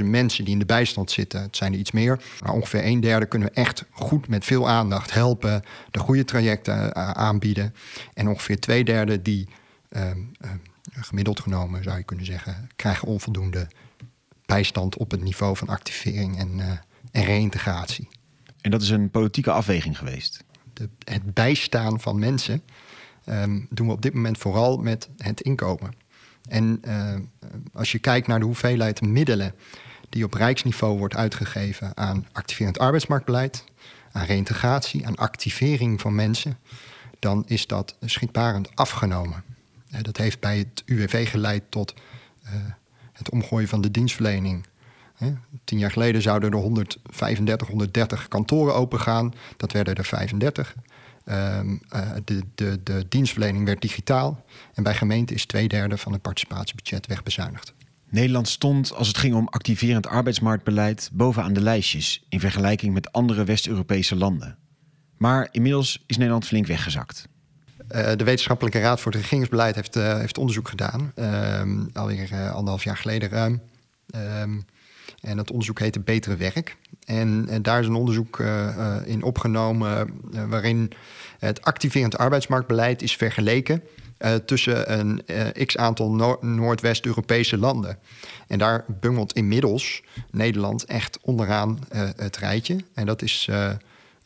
400.000 0.00 0.04
mensen 0.04 0.44
die 0.44 0.52
in 0.52 0.58
de 0.58 0.66
bijstand 0.66 1.10
zitten, 1.10 1.42
het 1.42 1.56
zijn 1.56 1.72
er 1.72 1.78
iets 1.78 1.90
meer, 1.90 2.20
maar 2.40 2.52
ongeveer 2.52 2.84
een 2.84 3.00
derde 3.00 3.26
kunnen 3.26 3.48
we 3.48 3.54
echt 3.54 3.84
goed 3.90 4.28
met 4.28 4.44
veel 4.44 4.68
aandacht 4.68 5.12
helpen, 5.12 5.62
de 5.90 5.98
goede 5.98 6.24
trajecten 6.24 6.78
uh, 6.78 7.10
aanbieden. 7.10 7.74
En 8.14 8.28
ongeveer 8.28 8.60
twee 8.60 8.84
derde 8.84 9.22
die 9.22 9.48
uh, 9.90 10.10
gemiddeld 10.90 11.40
genomen 11.40 11.82
zou 11.82 11.96
je 11.96 12.04
kunnen 12.04 12.26
zeggen, 12.26 12.68
krijgen 12.76 13.08
onvoldoende 13.08 13.66
bijstand 14.46 14.96
op 14.96 15.10
het 15.10 15.22
niveau 15.22 15.56
van 15.56 15.68
activering 15.68 16.38
en, 16.38 16.60
en 17.10 17.24
reïntegratie. 17.24 18.08
En 18.60 18.70
dat 18.70 18.82
is 18.82 18.90
een 18.90 19.10
politieke 19.10 19.50
afweging 19.50 19.98
geweest? 19.98 20.44
De, 20.72 20.88
het 21.04 21.34
bijstaan 21.34 22.00
van 22.00 22.18
mensen 22.18 22.62
um, 23.30 23.66
doen 23.70 23.86
we 23.86 23.92
op 23.92 24.02
dit 24.02 24.14
moment 24.14 24.38
vooral 24.38 24.76
met 24.76 25.08
het 25.16 25.40
inkomen. 25.40 25.92
En 26.48 26.80
uh, 26.86 27.14
als 27.72 27.92
je 27.92 27.98
kijkt 27.98 28.26
naar 28.26 28.38
de 28.38 28.44
hoeveelheid 28.44 29.00
middelen 29.00 29.54
die 30.08 30.24
op 30.24 30.34
rijksniveau 30.34 30.98
wordt 30.98 31.16
uitgegeven 31.16 31.96
aan 31.96 32.26
activerend 32.32 32.78
arbeidsmarktbeleid, 32.78 33.64
aan 34.12 34.24
reïntegratie, 34.24 35.06
aan 35.06 35.16
activering 35.16 36.00
van 36.00 36.14
mensen, 36.14 36.58
dan 37.18 37.44
is 37.46 37.66
dat 37.66 37.96
schrikbarend 38.00 38.76
afgenomen. 38.76 39.44
Uh, 39.94 40.02
dat 40.02 40.16
heeft 40.16 40.40
bij 40.40 40.58
het 40.58 40.82
UWV 40.86 41.30
geleid 41.30 41.62
tot 41.68 41.94
uh, 42.44 42.50
het 43.12 43.30
omgooien 43.30 43.68
van 43.68 43.80
de 43.80 43.90
dienstverlening. 43.90 44.66
Tien 45.64 45.78
jaar 45.78 45.90
geleden 45.90 46.22
zouden 46.22 46.52
er 46.52 46.58
135, 46.58 47.68
130 47.68 48.28
kantoren 48.28 48.74
opengaan. 48.74 49.34
Dat 49.56 49.72
werden 49.72 49.94
er 49.94 50.04
35. 50.04 50.74
Um, 51.30 51.80
uh, 51.94 52.10
de, 52.24 52.42
de, 52.54 52.82
de 52.82 53.06
dienstverlening 53.08 53.64
werd 53.64 53.80
digitaal. 53.80 54.44
En 54.74 54.82
bij 54.82 54.94
gemeenten 54.94 55.36
is 55.36 55.46
twee 55.46 55.68
derde 55.68 55.96
van 55.96 56.12
het 56.12 56.22
participatiebudget 56.22 57.06
wegbezuinigd. 57.06 57.74
Nederland 58.10 58.48
stond, 58.48 58.94
als 58.94 59.08
het 59.08 59.18
ging 59.18 59.34
om 59.34 59.48
activerend 59.48 60.06
arbeidsmarktbeleid, 60.06 61.10
bovenaan 61.12 61.52
de 61.52 61.60
lijstjes 61.60 62.24
in 62.28 62.40
vergelijking 62.40 62.94
met 62.94 63.12
andere 63.12 63.44
West-Europese 63.44 64.16
landen. 64.16 64.58
Maar 65.16 65.48
inmiddels 65.50 66.04
is 66.06 66.16
Nederland 66.16 66.46
flink 66.46 66.66
weggezakt. 66.66 67.28
Uh, 67.90 68.12
de 68.16 68.24
Wetenschappelijke 68.24 68.80
Raad 68.80 69.00
voor 69.00 69.12
het 69.12 69.20
Regeringsbeleid 69.20 69.74
heeft, 69.74 69.96
uh, 69.96 70.18
heeft 70.18 70.38
onderzoek 70.38 70.68
gedaan, 70.68 71.12
uh, 71.16 71.62
alweer 71.92 72.50
anderhalf 72.50 72.84
jaar 72.84 72.96
geleden 72.96 73.28
ruim. 73.28 73.62
Ehm, 74.10 74.58
en 75.20 75.36
dat 75.36 75.50
onderzoek 75.50 75.78
heette 75.78 76.00
Betere 76.00 76.36
Werk. 76.36 76.76
En, 77.04 77.46
en 77.48 77.62
daar 77.62 77.80
is 77.80 77.86
een 77.86 77.94
onderzoek 77.94 78.38
uh, 78.38 78.96
in 79.04 79.22
opgenomen 79.22 80.10
waarin 80.48 80.92
het 81.38 81.62
activerend 81.62 82.18
arbeidsmarktbeleid 82.18 83.02
is 83.02 83.16
vergeleken 83.16 83.82
tussen 84.44 84.98
een 84.98 85.24
x 85.66 85.76
aantal 85.76 86.10
no 86.10 86.38
Noordwest-Europese 86.40 87.58
landen. 87.58 87.98
En 88.46 88.58
daar 88.58 88.84
bungelt 89.00 89.32
inmiddels 89.32 90.02
Nederland 90.30 90.84
echt 90.84 91.18
onderaan 91.22 91.78
het 92.16 92.36
rijtje. 92.36 92.76
En 92.94 93.06
dat 93.06 93.22
is 93.22 93.48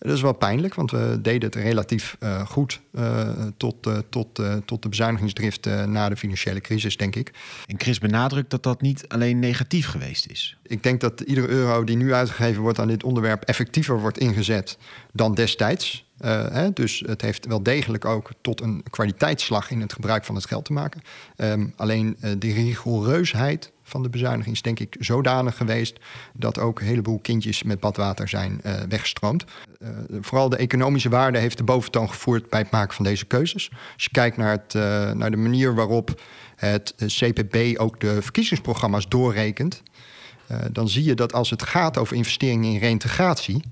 Dat 0.03 0.13
is 0.13 0.23
wel 0.23 0.33
pijnlijk, 0.33 0.75
want 0.75 0.91
we 0.91 1.19
deden 1.23 1.43
het 1.43 1.55
relatief 1.55 2.17
uh, 2.21 2.47
goed 2.47 2.81
uh, 2.93 3.29
tot, 3.57 3.87
uh, 3.87 3.99
tot, 4.09 4.43
tot 4.65 4.83
de 4.83 4.89
bezuinigingsdrift 4.89 5.65
na 5.87 6.09
de 6.09 6.17
financiële 6.17 6.61
crisis, 6.61 6.97
denk 6.97 7.17
ik. 7.17 7.33
En 7.67 7.81
Chris 7.81 7.99
benadrukt 7.99 8.51
dat 8.51 8.63
dat 8.63 8.81
niet 8.81 9.05
alleen 9.09 9.39
negatief 9.39 9.87
geweest 9.87 10.27
is. 10.27 10.57
Ik 10.63 10.83
denk 10.83 11.01
dat 11.01 11.21
iedere 11.21 11.49
euro 11.49 11.85
die 11.85 11.97
nu 11.97 12.15
uitgegeven 12.15 12.63
wordt 12.63 12.79
aan 12.79 12.89
dit 12.89 13.05
onderwerp 13.05 13.43
effectiever 13.43 14.01
wordt 14.01 14.19
ingezet 14.19 14.79
dan 15.13 15.35
destijds. 15.35 16.11
Hè, 16.53 16.73
dus 16.73 17.03
het 17.07 17.21
heeft 17.21 17.47
wel 17.47 17.63
degelijk 17.63 18.05
ook 18.05 18.31
tot 18.41 18.61
een 18.61 18.83
kwaliteitsslag 18.91 19.71
in 19.71 19.81
het 19.81 19.93
gebruik 19.93 20.25
van 20.25 20.35
het 20.35 20.47
geld 20.47 20.65
te 20.65 20.73
maken. 20.73 21.01
Um, 21.37 21.73
alleen 21.77 22.17
de 22.39 22.53
rigoureusheid 22.53 23.72
van 23.83 24.03
de 24.03 24.09
bezuiniging 24.09 24.55
is 24.55 24.63
denk 24.63 24.81
ik 24.81 24.97
zodanig 24.99 25.57
geweest 25.57 25.99
dat 26.33 26.59
ook 26.59 26.81
een 26.81 26.87
heleboel 26.87 27.19
kindjes 27.19 27.63
met 27.63 27.81
badwater 27.81 28.29
zijn 28.29 28.61
uh, 28.67 28.75
weggestroomd. 28.89 29.45
Uh, 29.79 29.89
vooral 30.21 30.49
de 30.49 30.57
economische 30.57 31.09
waarde 31.09 31.39
heeft 31.39 31.57
de 31.57 31.65
boventoon 31.65 32.09
gevoerd 32.09 32.51
bij 32.51 32.61
het 32.61 32.71
maken 32.71 32.95
van 32.95 33.05
deze 33.05 33.25
keuzes. 33.25 33.71
Als 33.95 34.05
je 34.05 34.11
kijkt 34.11 34.37
naar, 34.37 34.51
het, 34.51 34.75
uh, 34.75 35.11
naar 35.11 35.31
de 35.31 35.37
manier 35.37 35.75
waarop 35.75 36.23
het 36.57 36.95
CPB 37.07 37.79
ook 37.81 38.01
de 38.01 38.23
verkiezingsprogramma's 38.23 39.09
doorrekent, 39.09 39.83
dan 40.73 40.89
zie 40.89 41.05
je 41.05 41.15
dat 41.15 41.33
als 41.33 41.51
het 41.51 41.63
gaat 41.63 41.99
over 41.99 42.17
investeringen 42.17 42.73
in 42.73 42.79
reintegratie, 42.79 43.63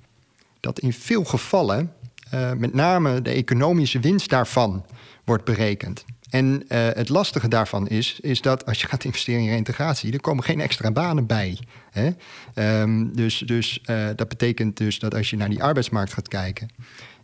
dat 0.61 0.79
in 0.79 0.93
veel 0.93 1.25
gevallen 1.25 1.93
met 2.57 2.75
name 2.75 3.23
de 3.23 3.31
economische 3.31 4.01
winst 4.01 4.31
daarvan 4.31 4.85
wordt 5.25 5.45
berekend. 5.45 6.05
En 6.31 6.45
uh, 6.45 6.59
het 6.69 7.09
lastige 7.09 7.49
daarvan 7.49 7.89
is, 7.89 8.19
is 8.21 8.41
dat 8.41 8.67
als 8.67 8.81
je 8.81 8.87
gaat 8.87 9.05
investeren 9.05 9.41
in 9.41 9.49
reintegratie, 9.49 10.13
er 10.13 10.21
komen 10.21 10.45
geen 10.45 10.61
extra 10.61 10.91
banen 10.91 11.27
bij. 11.27 11.59
Hè? 11.91 12.11
Um, 12.83 13.17
dus 13.17 13.39
dus 13.39 13.81
uh, 13.87 14.07
dat 14.17 14.29
betekent 14.29 14.77
dus 14.77 14.99
dat 14.99 15.15
als 15.15 15.31
je 15.31 15.37
naar 15.37 15.49
die 15.49 15.63
arbeidsmarkt 15.63 16.13
gaat 16.13 16.29
kijken 16.29 16.69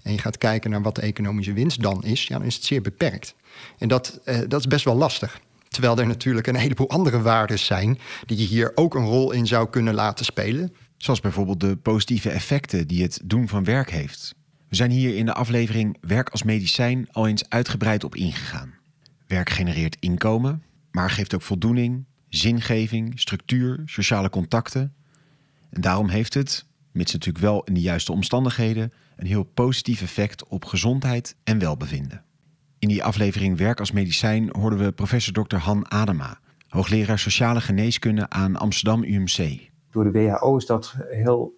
en 0.02 0.12
je 0.12 0.18
gaat 0.18 0.38
kijken 0.38 0.70
naar 0.70 0.82
wat 0.82 0.94
de 0.94 1.00
economische 1.00 1.52
winst 1.52 1.82
dan 1.82 2.04
is, 2.04 2.26
ja, 2.26 2.38
dan 2.38 2.46
is 2.46 2.54
het 2.54 2.64
zeer 2.64 2.80
beperkt. 2.80 3.34
En 3.78 3.88
dat, 3.88 4.20
uh, 4.24 4.38
dat 4.48 4.60
is 4.60 4.66
best 4.66 4.84
wel 4.84 4.96
lastig. 4.96 5.40
Terwijl 5.68 5.98
er 5.98 6.06
natuurlijk 6.06 6.46
een 6.46 6.56
heleboel 6.56 6.90
andere 6.90 7.20
waarden 7.20 7.58
zijn 7.58 7.98
die 8.26 8.38
je 8.38 8.44
hier 8.44 8.72
ook 8.74 8.94
een 8.94 9.04
rol 9.04 9.32
in 9.32 9.46
zou 9.46 9.70
kunnen 9.70 9.94
laten 9.94 10.24
spelen. 10.24 10.74
Zoals 10.96 11.20
bijvoorbeeld 11.20 11.60
de 11.60 11.76
positieve 11.76 12.30
effecten 12.30 12.86
die 12.86 13.02
het 13.02 13.20
doen 13.24 13.48
van 13.48 13.64
werk 13.64 13.90
heeft. 13.90 14.34
We 14.68 14.76
zijn 14.76 14.90
hier 14.90 15.16
in 15.16 15.26
de 15.26 15.32
aflevering 15.32 15.96
Werk 16.00 16.28
als 16.28 16.42
medicijn 16.42 17.08
al 17.12 17.26
eens 17.26 17.48
uitgebreid 17.48 18.04
op 18.04 18.14
ingegaan. 18.14 18.75
Werk 19.26 19.50
genereert 19.50 19.96
inkomen, 20.00 20.62
maar 20.90 21.10
geeft 21.10 21.34
ook 21.34 21.42
voldoening, 21.42 22.04
zingeving, 22.28 23.20
structuur, 23.20 23.82
sociale 23.84 24.30
contacten. 24.30 24.94
En 25.70 25.80
daarom 25.80 26.08
heeft 26.08 26.34
het, 26.34 26.66
mits 26.92 27.12
natuurlijk 27.12 27.44
wel 27.44 27.64
in 27.64 27.74
de 27.74 27.80
juiste 27.80 28.12
omstandigheden, 28.12 28.92
een 29.16 29.26
heel 29.26 29.42
positief 29.42 30.02
effect 30.02 30.46
op 30.46 30.64
gezondheid 30.64 31.36
en 31.44 31.58
welbevinden. 31.58 32.24
In 32.78 32.88
die 32.88 33.04
aflevering 33.04 33.58
Werk 33.58 33.78
als 33.78 33.92
medicijn 33.92 34.48
hoorden 34.58 34.78
we 34.78 34.92
professor 34.92 35.44
Dr. 35.44 35.56
Han 35.56 35.90
Adema, 35.90 36.38
hoogleraar 36.68 37.18
sociale 37.18 37.60
geneeskunde 37.60 38.30
aan 38.30 38.56
Amsterdam 38.56 39.02
UMC. 39.02 39.70
Door 39.90 40.04
de 40.04 40.10
WHO 40.10 40.56
is 40.56 40.66
dat 40.66 40.96
heel 41.10 41.54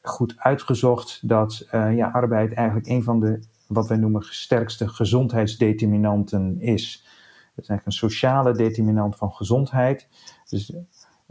goed 0.00 0.34
uitgezocht 0.36 1.28
dat 1.28 1.66
uh, 1.74 1.96
ja, 1.96 2.08
arbeid 2.08 2.52
eigenlijk 2.52 2.86
een 2.86 3.02
van 3.02 3.20
de 3.20 3.40
wat 3.70 3.88
wij 3.88 3.96
noemen 3.96 4.22
sterkste 4.22 4.88
gezondheidsdeterminanten 4.88 6.60
is. 6.60 7.06
Het 7.54 7.64
is 7.64 7.68
eigenlijk 7.68 7.86
een 7.86 8.10
sociale 8.10 8.52
determinant 8.52 9.16
van 9.16 9.32
gezondheid. 9.32 10.08
Dus, 10.48 10.74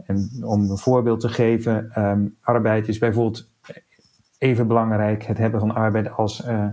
en 0.04 0.30
om 0.42 0.70
een 0.70 0.78
voorbeeld 0.78 1.20
te 1.20 1.28
geven, 1.28 2.02
um, 2.02 2.36
arbeid 2.40 2.88
is 2.88 2.98
bijvoorbeeld 2.98 3.50
even 4.38 4.66
belangrijk, 4.66 5.24
het 5.24 5.38
hebben 5.38 5.60
van 5.60 5.74
arbeid 5.74 6.10
als 6.10 6.44
uh, 6.46 6.66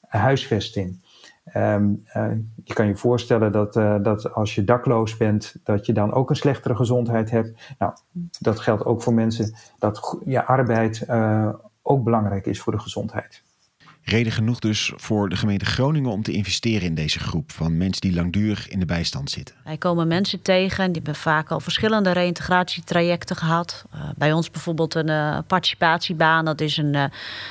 huisvesting. 0.00 1.06
Um, 1.54 2.04
uh, 2.14 2.30
je 2.64 2.74
kan 2.74 2.86
je 2.86 2.96
voorstellen 2.96 3.52
dat, 3.52 3.76
uh, 3.76 3.96
dat 4.02 4.32
als 4.32 4.54
je 4.54 4.64
dakloos 4.64 5.16
bent, 5.16 5.56
dat 5.64 5.86
je 5.86 5.92
dan 5.92 6.12
ook 6.12 6.30
een 6.30 6.36
slechtere 6.36 6.76
gezondheid 6.76 7.30
hebt. 7.30 7.74
Nou, 7.78 7.92
dat 8.38 8.60
geldt 8.60 8.84
ook 8.84 9.02
voor 9.02 9.14
mensen 9.14 9.54
dat 9.78 10.18
je 10.24 10.44
arbeid 10.44 11.06
ook 11.82 12.04
belangrijk 12.04 12.46
is 12.46 12.60
voor 12.60 12.72
de 12.72 12.78
gezondheid. 12.78 13.46
Reden 14.08 14.32
genoeg 14.32 14.58
dus 14.58 14.92
voor 14.96 15.28
de 15.28 15.36
gemeente 15.36 15.64
Groningen 15.64 16.10
om 16.10 16.22
te 16.22 16.32
investeren 16.32 16.86
in 16.86 16.94
deze 16.94 17.18
groep 17.18 17.52
van 17.52 17.76
mensen 17.76 18.00
die 18.00 18.14
langdurig 18.14 18.68
in 18.68 18.78
de 18.78 18.86
bijstand 18.86 19.30
zitten. 19.30 19.54
Wij 19.64 19.76
komen 19.76 20.08
mensen 20.08 20.42
tegen, 20.42 20.86
die 20.86 20.94
hebben 20.94 21.14
vaak 21.14 21.50
al 21.50 21.60
verschillende 21.60 22.10
reïntegratietrajecten 22.10 23.36
gehad. 23.36 23.84
Uh, 23.94 24.00
bij 24.16 24.32
ons 24.32 24.50
bijvoorbeeld 24.50 24.94
een 24.94 25.08
uh, 25.08 25.38
participatiebaan, 25.46 26.44
dat 26.44 26.60
is 26.60 26.76
een 26.76 26.94
uh, 26.94 27.04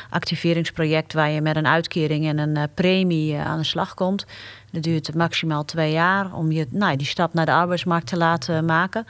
activeringsproject 0.09 1.13
waar 1.13 1.29
je 1.29 1.41
met 1.41 1.55
een 1.55 1.67
uitkering 1.67 2.27
en 2.27 2.37
een 2.37 2.69
premie 2.73 3.37
aan 3.37 3.57
de 3.57 3.63
slag 3.63 3.93
komt. 3.93 4.25
Dat 4.71 4.83
duurt 4.83 5.13
maximaal 5.13 5.65
twee 5.65 5.91
jaar 5.91 6.33
om 6.33 6.51
je 6.51 6.67
nou, 6.69 6.95
die 6.95 7.07
stap 7.07 7.33
naar 7.33 7.45
de 7.45 7.51
arbeidsmarkt 7.51 8.07
te 8.07 8.17
laten 8.17 8.65
maken. 8.65 9.05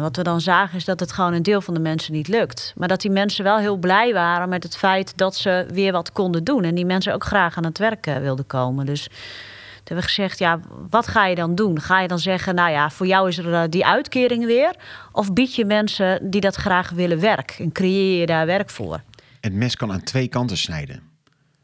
Wat 0.00 0.16
we 0.16 0.22
dan 0.22 0.40
zagen 0.40 0.76
is 0.76 0.84
dat 0.84 1.00
het 1.00 1.12
gewoon 1.12 1.32
een 1.32 1.42
deel 1.42 1.60
van 1.60 1.74
de 1.74 1.80
mensen 1.80 2.12
niet 2.12 2.28
lukt. 2.28 2.72
Maar 2.76 2.88
dat 2.88 3.00
die 3.00 3.10
mensen 3.10 3.44
wel 3.44 3.58
heel 3.58 3.76
blij 3.76 4.12
waren 4.12 4.48
met 4.48 4.62
het 4.62 4.76
feit 4.76 5.16
dat 5.16 5.36
ze 5.36 5.66
weer 5.72 5.92
wat 5.92 6.12
konden 6.12 6.44
doen. 6.44 6.64
En 6.64 6.74
die 6.74 6.86
mensen 6.86 7.14
ook 7.14 7.24
graag 7.24 7.56
aan 7.56 7.64
het 7.64 7.78
werk 7.78 8.04
wilden 8.04 8.46
komen. 8.46 8.86
Dus 8.86 9.02
toen 9.04 9.96
hebben 9.96 10.04
we 10.04 10.12
gezegd, 10.12 10.38
ja, 10.38 10.60
wat 10.90 11.06
ga 11.06 11.26
je 11.26 11.34
dan 11.34 11.54
doen? 11.54 11.80
Ga 11.80 12.00
je 12.00 12.08
dan 12.08 12.18
zeggen, 12.18 12.54
nou 12.54 12.70
ja, 12.70 12.90
voor 12.90 13.06
jou 13.06 13.28
is 13.28 13.38
er 13.38 13.46
uh, 13.46 13.62
die 13.68 13.86
uitkering 13.86 14.44
weer? 14.44 14.74
Of 15.12 15.32
bied 15.32 15.54
je 15.54 15.64
mensen 15.64 16.30
die 16.30 16.40
dat 16.40 16.54
graag 16.54 16.90
willen 16.90 17.20
werk? 17.20 17.56
En 17.58 17.72
creëer 17.72 18.20
je 18.20 18.26
daar 18.26 18.46
werk 18.46 18.70
voor? 18.70 19.02
Het 19.40 19.52
mes 19.52 19.76
kan 19.76 19.92
aan 19.92 20.02
twee 20.02 20.28
kanten 20.28 20.56
snijden. 20.56 21.02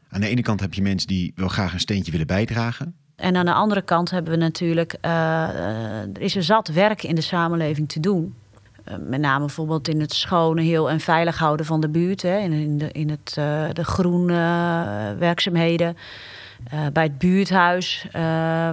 Aan 0.09 0.21
de 0.21 0.27
ene 0.27 0.41
kant 0.41 0.59
heb 0.59 0.73
je 0.73 0.81
mensen 0.81 1.07
die 1.07 1.31
wel 1.35 1.47
graag 1.47 1.73
een 1.73 1.79
steentje 1.79 2.11
willen 2.11 2.27
bijdragen. 2.27 2.95
En 3.15 3.35
aan 3.35 3.45
de 3.45 3.53
andere 3.53 3.81
kant 3.81 4.11
hebben 4.11 4.31
we 4.31 4.39
natuurlijk, 4.39 4.97
uh, 5.05 5.11
er 6.01 6.21
is 6.21 6.35
er 6.35 6.43
zat 6.43 6.67
werk 6.67 7.03
in 7.03 7.15
de 7.15 7.21
samenleving 7.21 7.89
te 7.89 7.99
doen. 7.99 8.35
Uh, 8.87 8.95
met 8.99 9.19
name 9.19 9.39
bijvoorbeeld 9.39 9.87
in 9.87 9.99
het 9.99 10.13
schone, 10.13 10.61
heel 10.61 10.89
en 10.89 10.99
veilig 10.99 11.37
houden 11.37 11.65
van 11.65 11.81
de 11.81 11.89
buurt. 11.89 12.21
Hè, 12.21 12.37
in, 12.37 12.77
de, 12.77 12.91
in 12.91 13.09
het, 13.09 13.33
de 13.75 13.83
groene 13.83 15.15
werkzaamheden. 15.19 15.97
bij 16.93 17.03
het 17.03 17.17
buurthuis, 17.17 18.07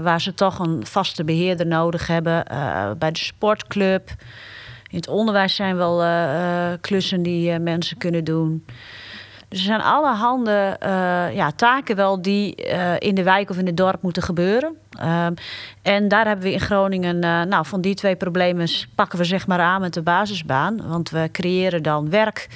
waar 0.03 0.21
ze 0.21 0.35
toch 0.35 0.59
een 0.59 0.87
vaste 0.87 1.25
beheerder 1.25 1.67
nodig 1.67 2.07
hebben. 2.07 2.45
bij 2.99 3.13
de 3.13 3.19
sportclub. 3.19 4.11
In 4.89 4.97
het 4.97 5.09
onderwijs 5.09 5.55
zijn 5.55 5.77
wel 5.77 6.05
klussen 6.81 7.23
die 7.23 7.59
mensen 7.59 7.99
kunnen 7.99 8.25
doen. 8.25 8.65
Dus 9.53 9.61
er 9.61 9.67
zijn 9.67 9.81
allerhande 9.81 10.77
uh, 10.83 11.35
ja, 11.35 11.51
taken 11.57 11.97
wel 11.97 12.23
die 12.23 12.67
uh, 12.67 12.95
in 12.99 13.15
de 13.15 13.23
wijk 13.23 13.51
of 13.51 13.57
in 13.57 13.67
het 13.67 13.77
dorp 13.77 14.03
moeten 14.03 14.23
gebeuren. 14.23 14.77
Uh, 15.01 15.27
en 15.83 16.09
daar 16.09 16.27
hebben 16.27 16.45
we 16.45 16.53
in 16.53 16.61
Groningen, 16.61 17.17
uh, 17.17 17.43
nou, 17.43 17.67
van 17.67 17.81
die 17.81 17.95
twee 17.95 18.17
problemen 18.17 18.69
pakken 18.95 19.19
we 19.19 19.25
zeg 19.25 19.47
maar 19.47 19.61
aan 19.61 19.81
met 19.81 19.95
de 19.95 20.03
basisbaan. 20.03 20.89
Want 20.89 21.11
we 21.11 21.29
creëren 21.33 21.83
dan 21.83 22.11
werk 22.11 22.49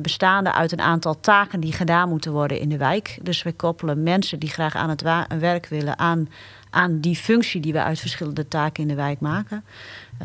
bestaande 0.00 0.52
uit 0.52 0.72
een 0.72 0.80
aantal 0.80 1.20
taken 1.20 1.60
die 1.60 1.72
gedaan 1.72 2.08
moeten 2.08 2.32
worden 2.32 2.60
in 2.60 2.68
de 2.68 2.76
wijk. 2.76 3.18
Dus 3.22 3.42
we 3.42 3.52
koppelen 3.52 4.02
mensen 4.02 4.38
die 4.38 4.50
graag 4.50 4.74
aan 4.74 4.90
het 4.90 5.02
werk 5.38 5.66
willen 5.66 5.98
aan, 5.98 6.28
aan 6.70 7.00
die 7.00 7.16
functie 7.16 7.60
die 7.60 7.72
we 7.72 7.82
uit 7.82 7.98
verschillende 7.98 8.48
taken 8.48 8.82
in 8.82 8.88
de 8.88 8.94
wijk 8.94 9.20
maken. 9.20 9.64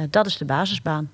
dat 0.10 0.26
is 0.26 0.38
de 0.38 0.46
basisbaan. 0.46 1.10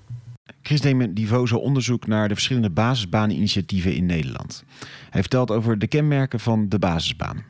Chris 0.61 0.81
deed 0.81 1.15
Divoso 1.15 1.57
onderzoek 1.57 2.07
naar 2.07 2.27
de 2.27 2.33
verschillende 2.33 2.69
basisbaneninitiatieven 2.69 3.95
in 3.95 4.05
Nederland. 4.05 4.63
Hij 5.09 5.21
vertelt 5.21 5.51
over 5.51 5.79
de 5.79 5.87
kenmerken 5.87 6.39
van 6.39 6.69
de 6.69 6.79
basisbaan. 6.79 7.43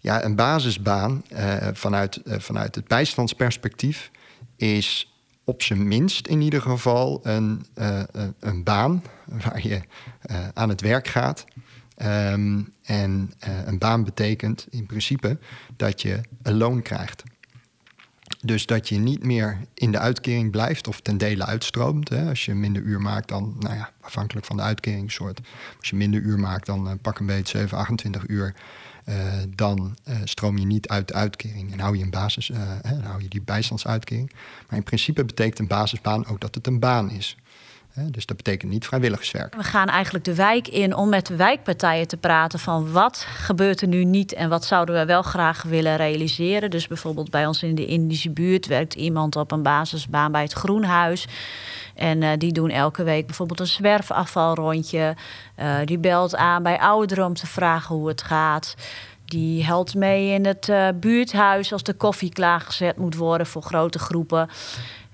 Ja, 0.00 0.24
een 0.24 0.36
basisbaan 0.36 1.22
uh, 1.32 1.56
vanuit, 1.72 2.20
uh, 2.24 2.38
vanuit 2.38 2.74
het 2.74 2.88
bijstandsperspectief 2.88 4.10
is 4.56 5.12
op 5.44 5.62
zijn 5.62 5.88
minst 5.88 6.26
in 6.26 6.40
ieder 6.40 6.62
geval 6.62 7.20
een, 7.22 7.66
uh, 7.78 8.02
een 8.40 8.64
baan 8.64 9.02
waar 9.24 9.66
je 9.66 9.80
aan 10.54 10.68
het 10.68 10.80
werk 10.80 11.08
gaat. 11.08 11.44
Um, 12.02 12.72
en 12.82 13.32
een 13.64 13.78
baan 13.78 14.04
betekent 14.04 14.66
in 14.70 14.86
principe 14.86 15.38
dat 15.76 16.02
je 16.02 16.20
een 16.42 16.56
loon 16.56 16.82
krijgt. 16.82 17.22
Dus 18.42 18.66
dat 18.66 18.88
je 18.88 18.96
niet 18.96 19.24
meer 19.24 19.58
in 19.74 19.92
de 19.92 19.98
uitkering 19.98 20.50
blijft 20.50 20.88
of 20.88 21.00
ten 21.00 21.18
dele 21.18 21.44
uitstroomt. 21.44 22.08
Hè. 22.08 22.28
Als 22.28 22.44
je 22.44 22.54
minder 22.54 22.82
uur 22.82 23.00
maakt, 23.00 23.28
dan, 23.28 23.56
nou 23.58 23.74
ja, 23.74 23.90
afhankelijk 24.00 24.46
van 24.46 24.56
de 24.56 24.62
uitkeringssoort. 24.62 25.40
Als 25.78 25.90
je 25.90 25.96
minder 25.96 26.20
uur 26.20 26.38
maakt, 26.38 26.66
dan 26.66 26.86
uh, 26.86 26.92
pak 27.02 27.18
een 27.18 27.26
beetje 27.26 27.58
7, 27.58 27.78
28 27.78 28.28
uur. 28.28 28.54
Uh, 29.08 29.14
dan 29.48 29.96
uh, 30.08 30.16
stroom 30.24 30.58
je 30.58 30.66
niet 30.66 30.88
uit 30.88 31.08
de 31.08 31.14
uitkering 31.14 31.72
en 31.72 31.80
hou 31.80 31.96
je 31.96 32.02
een 32.02 32.10
basis, 32.10 32.50
hè, 32.82 33.00
hou 33.02 33.22
je 33.22 33.28
die 33.28 33.42
bijstandsuitkering. 33.42 34.32
Maar 34.68 34.78
in 34.78 34.84
principe 34.84 35.24
betekent 35.24 35.58
een 35.58 35.66
basisbaan 35.66 36.26
ook 36.26 36.40
dat 36.40 36.54
het 36.54 36.66
een 36.66 36.78
baan 36.78 37.10
is. 37.10 37.36
Dus 38.04 38.26
dat 38.26 38.36
betekent 38.36 38.72
niet 38.72 38.86
vrijwilligerswerk. 38.86 39.54
We 39.54 39.62
gaan 39.62 39.88
eigenlijk 39.88 40.24
de 40.24 40.34
wijk 40.34 40.68
in 40.68 40.94
om 40.94 41.08
met 41.08 41.26
de 41.26 41.36
wijkpartijen 41.36 42.08
te 42.08 42.16
praten 42.16 42.58
van 42.58 42.92
wat 42.92 43.26
gebeurt 43.28 43.80
er 43.80 43.88
nu 43.88 44.04
niet 44.04 44.32
en 44.32 44.48
wat 44.48 44.64
zouden 44.64 44.94
we 44.94 45.04
wel 45.04 45.22
graag 45.22 45.62
willen 45.62 45.96
realiseren. 45.96 46.70
Dus 46.70 46.86
bijvoorbeeld 46.86 47.30
bij 47.30 47.46
ons 47.46 47.62
in 47.62 47.74
de 47.74 47.86
Indische 47.86 48.30
buurt 48.30 48.66
werkt 48.66 48.94
iemand 48.94 49.36
op 49.36 49.52
een 49.52 49.62
basisbaan 49.62 50.32
bij 50.32 50.42
het 50.42 50.52
Groenhuis. 50.52 51.26
En 51.94 52.22
uh, 52.22 52.30
die 52.38 52.52
doen 52.52 52.70
elke 52.70 53.02
week 53.02 53.26
bijvoorbeeld 53.26 53.60
een 53.60 53.66
zwerfafvalrondje. 53.66 55.16
Uh, 55.58 55.76
die 55.84 55.98
belt 55.98 56.36
aan 56.36 56.62
bij 56.62 56.78
ouderen 56.78 57.24
om 57.24 57.34
te 57.34 57.46
vragen 57.46 57.94
hoe 57.94 58.08
het 58.08 58.22
gaat. 58.22 58.74
Die 59.24 59.64
helpt 59.64 59.94
mee 59.94 60.32
in 60.32 60.46
het 60.46 60.68
uh, 60.68 60.88
buurthuis 60.94 61.72
als 61.72 61.82
de 61.82 61.94
koffie 61.94 62.32
klaargezet 62.32 62.96
moet 62.96 63.14
worden 63.14 63.46
voor 63.46 63.62
grote 63.62 63.98
groepen. 63.98 64.48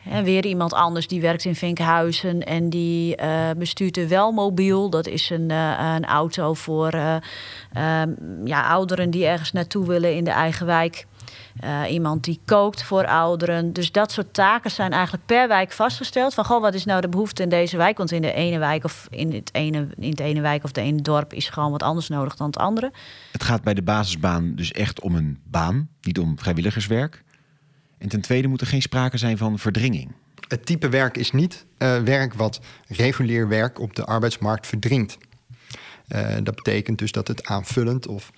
En 0.05 0.25
weer 0.25 0.47
iemand 0.47 0.73
anders 0.73 1.09
die 1.09 1.21
werkt 1.21 1.45
in 1.45 1.55
Vinkhuizen 1.55 2.47
en 2.47 2.71
die 2.71 3.21
uh, 3.23 3.51
bestuurt 3.57 3.95
de 3.95 4.09
Welmobiel. 4.09 4.91
Dat 4.91 5.07
is 5.07 5.31
een, 5.31 5.51
uh, 5.51 5.93
een 5.95 6.05
auto 6.05 6.55
voor 6.55 6.95
uh, 6.95 7.17
ja, 8.45 8.69
ouderen 8.69 9.11
die 9.11 9.27
ergens 9.27 9.53
naartoe 9.53 9.87
willen 9.87 10.15
in 10.17 10.25
de 10.25 10.31
eigen 10.31 10.67
wijk. 10.67 11.07
iemand 11.89 12.25
die 12.25 12.41
kookt 12.45 12.83
voor 12.83 13.07
ouderen. 13.07 13.73
Dus 13.73 13.93
dat 13.93 14.13
soort 14.13 14.35
taken 14.35 14.71
zijn 14.71 14.93
eigenlijk 14.93 15.27
per 15.27 15.49
wijk 15.49 15.73
vastgesteld. 15.73 16.35
Van 16.35 16.45
goh, 16.45 16.61
wat 16.61 16.75
is 16.75 16.85
nou 16.85 17.01
de 17.01 17.09
behoefte 17.09 17.43
in 17.43 17.49
deze 17.49 17.77
wijk? 17.77 17.99
Want 17.99 18.13
in 18.13 18.23
de 18.23 18.33
ene 18.33 18.59
wijk 18.59 18.85
of 18.85 19.07
in 19.11 19.33
het 19.33 19.55
ene, 19.55 19.89
in 19.99 20.11
het 20.11 20.21
ene 20.21 20.41
wijk 20.41 20.65
of 20.65 20.73
de 20.73 20.81
ene 20.81 21.03
dorp 21.03 21.33
is 21.33 21.49
gewoon 21.49 21.71
wat 21.71 21.83
anders 21.83 22.09
nodig 22.09 22.37
dan 22.37 22.47
het 22.47 22.59
andere. 22.59 22.93
Het 23.33 23.45
gaat 23.45 23.63
bij 23.63 23.75
de 23.75 23.83
basisbaan 23.83 24.55
dus 24.55 24.73
echt 24.73 25.01
om 25.01 25.15
een 25.15 25.39
baan, 25.45 25.89
niet 26.01 26.19
om 26.19 26.39
vrijwilligerswerk. 26.39 27.23
En 28.03 28.09
ten 28.09 28.21
tweede 28.21 28.49
moet 28.49 28.61
er 28.61 28.67
geen 28.67 28.83
sprake 28.83 29.17
zijn 29.17 29.37
van 29.37 29.59
verdringing. 29.59 30.13
Het 30.49 30.67
type 30.67 30.89
werk 30.89 31.17
is 31.17 31.33
niet 31.33 31.65
uh, 31.79 32.03
werk 32.03 32.35
wat 32.35 32.61
regulier 32.89 33.49
werk 33.49 33.79
op 33.79 33.97
de 33.97 34.05
arbeidsmarkt 34.05 34.67
verdringt. 34.67 35.19
Uh, 36.09 36.37
dat 36.43 36.55
betekent 36.55 36.99
dus 36.99 37.13
dat 37.13 37.29
het 37.29 37.45
aanvullend 37.45 38.07
of 38.07 38.31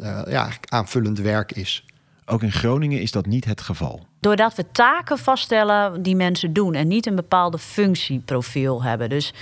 uh, 0.00 0.22
ja, 0.28 0.50
aanvullend 0.68 1.18
werk 1.18 1.52
is. 1.52 1.84
Ook 2.26 2.42
in 2.42 2.52
Groningen 2.52 3.00
is 3.00 3.12
dat 3.12 3.26
niet 3.26 3.44
het 3.44 3.60
geval. 3.60 4.06
Doordat 4.20 4.54
we 4.54 4.64
taken 4.72 5.18
vaststellen 5.18 6.02
die 6.02 6.16
mensen 6.16 6.52
doen 6.52 6.74
en 6.74 6.88
niet 6.88 7.06
een 7.06 7.14
bepaalde 7.14 7.58
functieprofiel 7.58 8.82
hebben. 8.82 9.08
Dus 9.08 9.32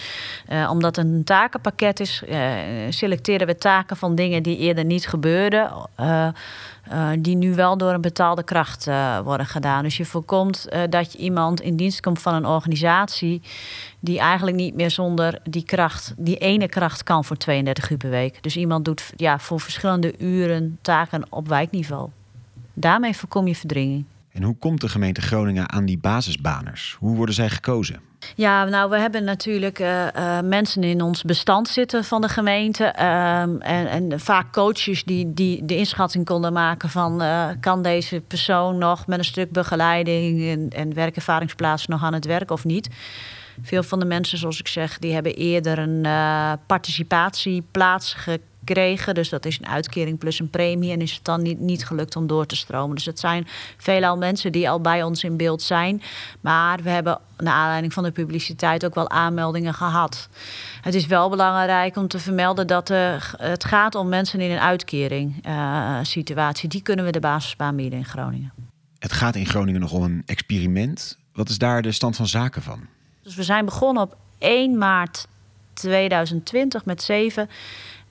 uh, 0.50 0.70
omdat 0.70 0.96
het 0.96 1.06
een 1.06 1.24
takenpakket 1.24 2.00
is, 2.00 2.22
uh, 2.28 2.50
selecteren 2.88 3.46
we 3.46 3.56
taken 3.56 3.96
van 3.96 4.14
dingen 4.14 4.42
die 4.42 4.56
eerder 4.56 4.84
niet 4.84 5.06
gebeurden. 5.06 5.72
Uh, 6.00 6.28
die 7.18 7.36
nu 7.36 7.54
wel 7.54 7.76
door 7.76 7.92
een 7.92 8.00
betaalde 8.00 8.42
kracht 8.42 8.88
worden 9.24 9.46
gedaan. 9.46 9.82
Dus 9.82 9.96
je 9.96 10.04
voorkomt 10.04 10.68
dat 10.90 11.12
je 11.12 11.18
iemand 11.18 11.60
in 11.60 11.76
dienst 11.76 12.00
komt 12.00 12.20
van 12.20 12.34
een 12.34 12.46
organisatie 12.46 13.42
die 14.00 14.18
eigenlijk 14.18 14.56
niet 14.56 14.74
meer 14.74 14.90
zonder 14.90 15.40
die 15.44 15.64
kracht, 15.64 16.14
die 16.16 16.36
ene 16.36 16.68
kracht 16.68 17.02
kan 17.02 17.24
voor 17.24 17.36
32 17.36 17.90
uur 17.90 17.96
per 17.96 18.10
week. 18.10 18.42
Dus 18.42 18.56
iemand 18.56 18.84
doet 18.84 19.12
ja, 19.16 19.38
voor 19.38 19.60
verschillende 19.60 20.14
uren 20.18 20.78
taken 20.80 21.26
op 21.30 21.48
wijkniveau. 21.48 22.08
Daarmee 22.75 23.17
voorkom 23.17 23.47
je 23.47 23.55
verdringing. 23.55 24.05
En 24.33 24.43
hoe 24.43 24.57
komt 24.57 24.81
de 24.81 24.88
gemeente 24.88 25.21
Groningen 25.21 25.71
aan 25.71 25.85
die 25.85 25.99
basisbaners? 25.99 26.97
Hoe 26.99 27.17
worden 27.17 27.35
zij 27.35 27.50
gekozen? 27.50 28.00
Ja, 28.35 28.64
nou, 28.64 28.91
we 28.91 28.99
hebben 28.99 29.25
natuurlijk 29.25 29.79
uh, 29.79 30.07
uh, 30.17 30.41
mensen 30.41 30.83
in 30.83 31.02
ons 31.02 31.23
bestand 31.23 31.69
zitten 31.69 32.05
van 32.05 32.21
de 32.21 32.29
gemeente. 32.29 32.95
Uh, 32.99 33.41
en, 33.41 33.61
en, 33.62 34.21
vaak 34.21 34.52
coaches 34.52 35.05
die, 35.05 35.33
die 35.35 35.64
de 35.64 35.76
inschatting 35.76 36.25
konden 36.25 36.52
maken 36.52 36.88
van... 36.88 37.23
Uh, 37.23 37.49
kan 37.61 37.83
deze 37.83 38.23
persoon 38.26 38.79
nog 38.79 39.07
met 39.07 39.19
een 39.19 39.25
stuk 39.25 39.50
begeleiding 39.50 40.43
en, 40.43 40.69
en 40.71 40.95
werkervaringsplaats 40.95 41.87
nog 41.87 42.02
aan 42.02 42.14
het 42.14 42.25
werk 42.25 42.50
of 42.50 42.64
niet? 42.64 42.88
Veel 43.62 43.83
van 43.83 43.99
de 43.99 44.05
mensen, 44.05 44.38
zoals 44.38 44.59
ik 44.59 44.69
zeg, 44.69 44.99
die 44.99 45.12
hebben 45.12 45.35
eerder 45.35 45.79
een 45.79 46.07
participatieplaats 46.67 48.14
gekregen 48.14 48.50
Dus 48.64 49.28
dat 49.28 49.45
is 49.45 49.59
een 49.59 49.66
uitkering 49.66 50.19
plus 50.19 50.38
een 50.38 50.50
premie. 50.50 50.92
En 50.92 51.00
is 51.00 51.12
het 51.12 51.25
dan 51.25 51.42
niet, 51.42 51.61
niet 51.61 51.87
gelukt 51.87 52.16
om 52.16 52.26
door 52.26 52.47
te 52.47 52.57
stromen. 52.57 52.97
Dus 52.97 53.04
het 53.04 53.21
zijn 53.21 53.47
veelal 53.76 54.16
mensen 54.16 54.52
die 54.52 54.71
al 54.71 54.81
bij 54.81 55.02
ons 55.02 55.25
in 55.25 55.37
beeld 55.37 55.62
zijn. 55.62 56.02
Maar 56.40 56.83
we 56.83 56.90
hebben 56.90 57.21
naar 57.38 57.54
aanleiding 57.54 57.92
van 57.92 58.02
de 58.02 58.11
publiciteit 58.11 58.85
ook 58.85 58.95
wel 58.95 59.11
aanmeldingen 59.11 59.75
gehad. 59.75 60.28
Het 60.81 60.95
is 60.95 61.07
wel 61.07 61.31
belangrijk 61.31 61.97
om 61.97 62.09
te 62.09 62.19
vermelden 62.19 62.66
dat 62.66 62.90
uh, 62.90 63.14
het 63.37 63.64
gaat 63.64 63.95
om 63.95 64.09
mensen 64.09 64.40
in 64.40 64.50
een 64.50 64.59
uitkering 64.59 65.47
uh, 65.47 65.99
situatie. 66.02 66.69
Die 66.69 66.83
kunnen 66.83 67.04
we 67.04 67.11
de 67.12 67.21
basisbaan 67.21 67.76
bieden 67.76 67.99
in 67.99 68.04
Groningen. 68.04 68.52
Het 68.99 69.12
gaat 69.12 69.37
in 69.37 69.47
Groningen 69.47 69.81
nog 69.81 69.92
om 69.92 70.02
een 70.02 70.23
experiment. 70.26 71.19
Wat 71.32 71.49
is 71.49 71.58
daar 71.58 71.82
de 71.82 71.93
stand 71.93 72.17
van 72.17 72.26
zaken 72.26 72.63
van? 72.63 72.80
Dus 73.23 73.34
we 73.34 73.43
zijn 73.43 73.65
begonnen 73.65 74.02
op 74.02 74.17
1 74.39 74.78
maart 74.78 75.26
2020 75.73 76.84
met 76.84 77.02
zeven. 77.02 77.49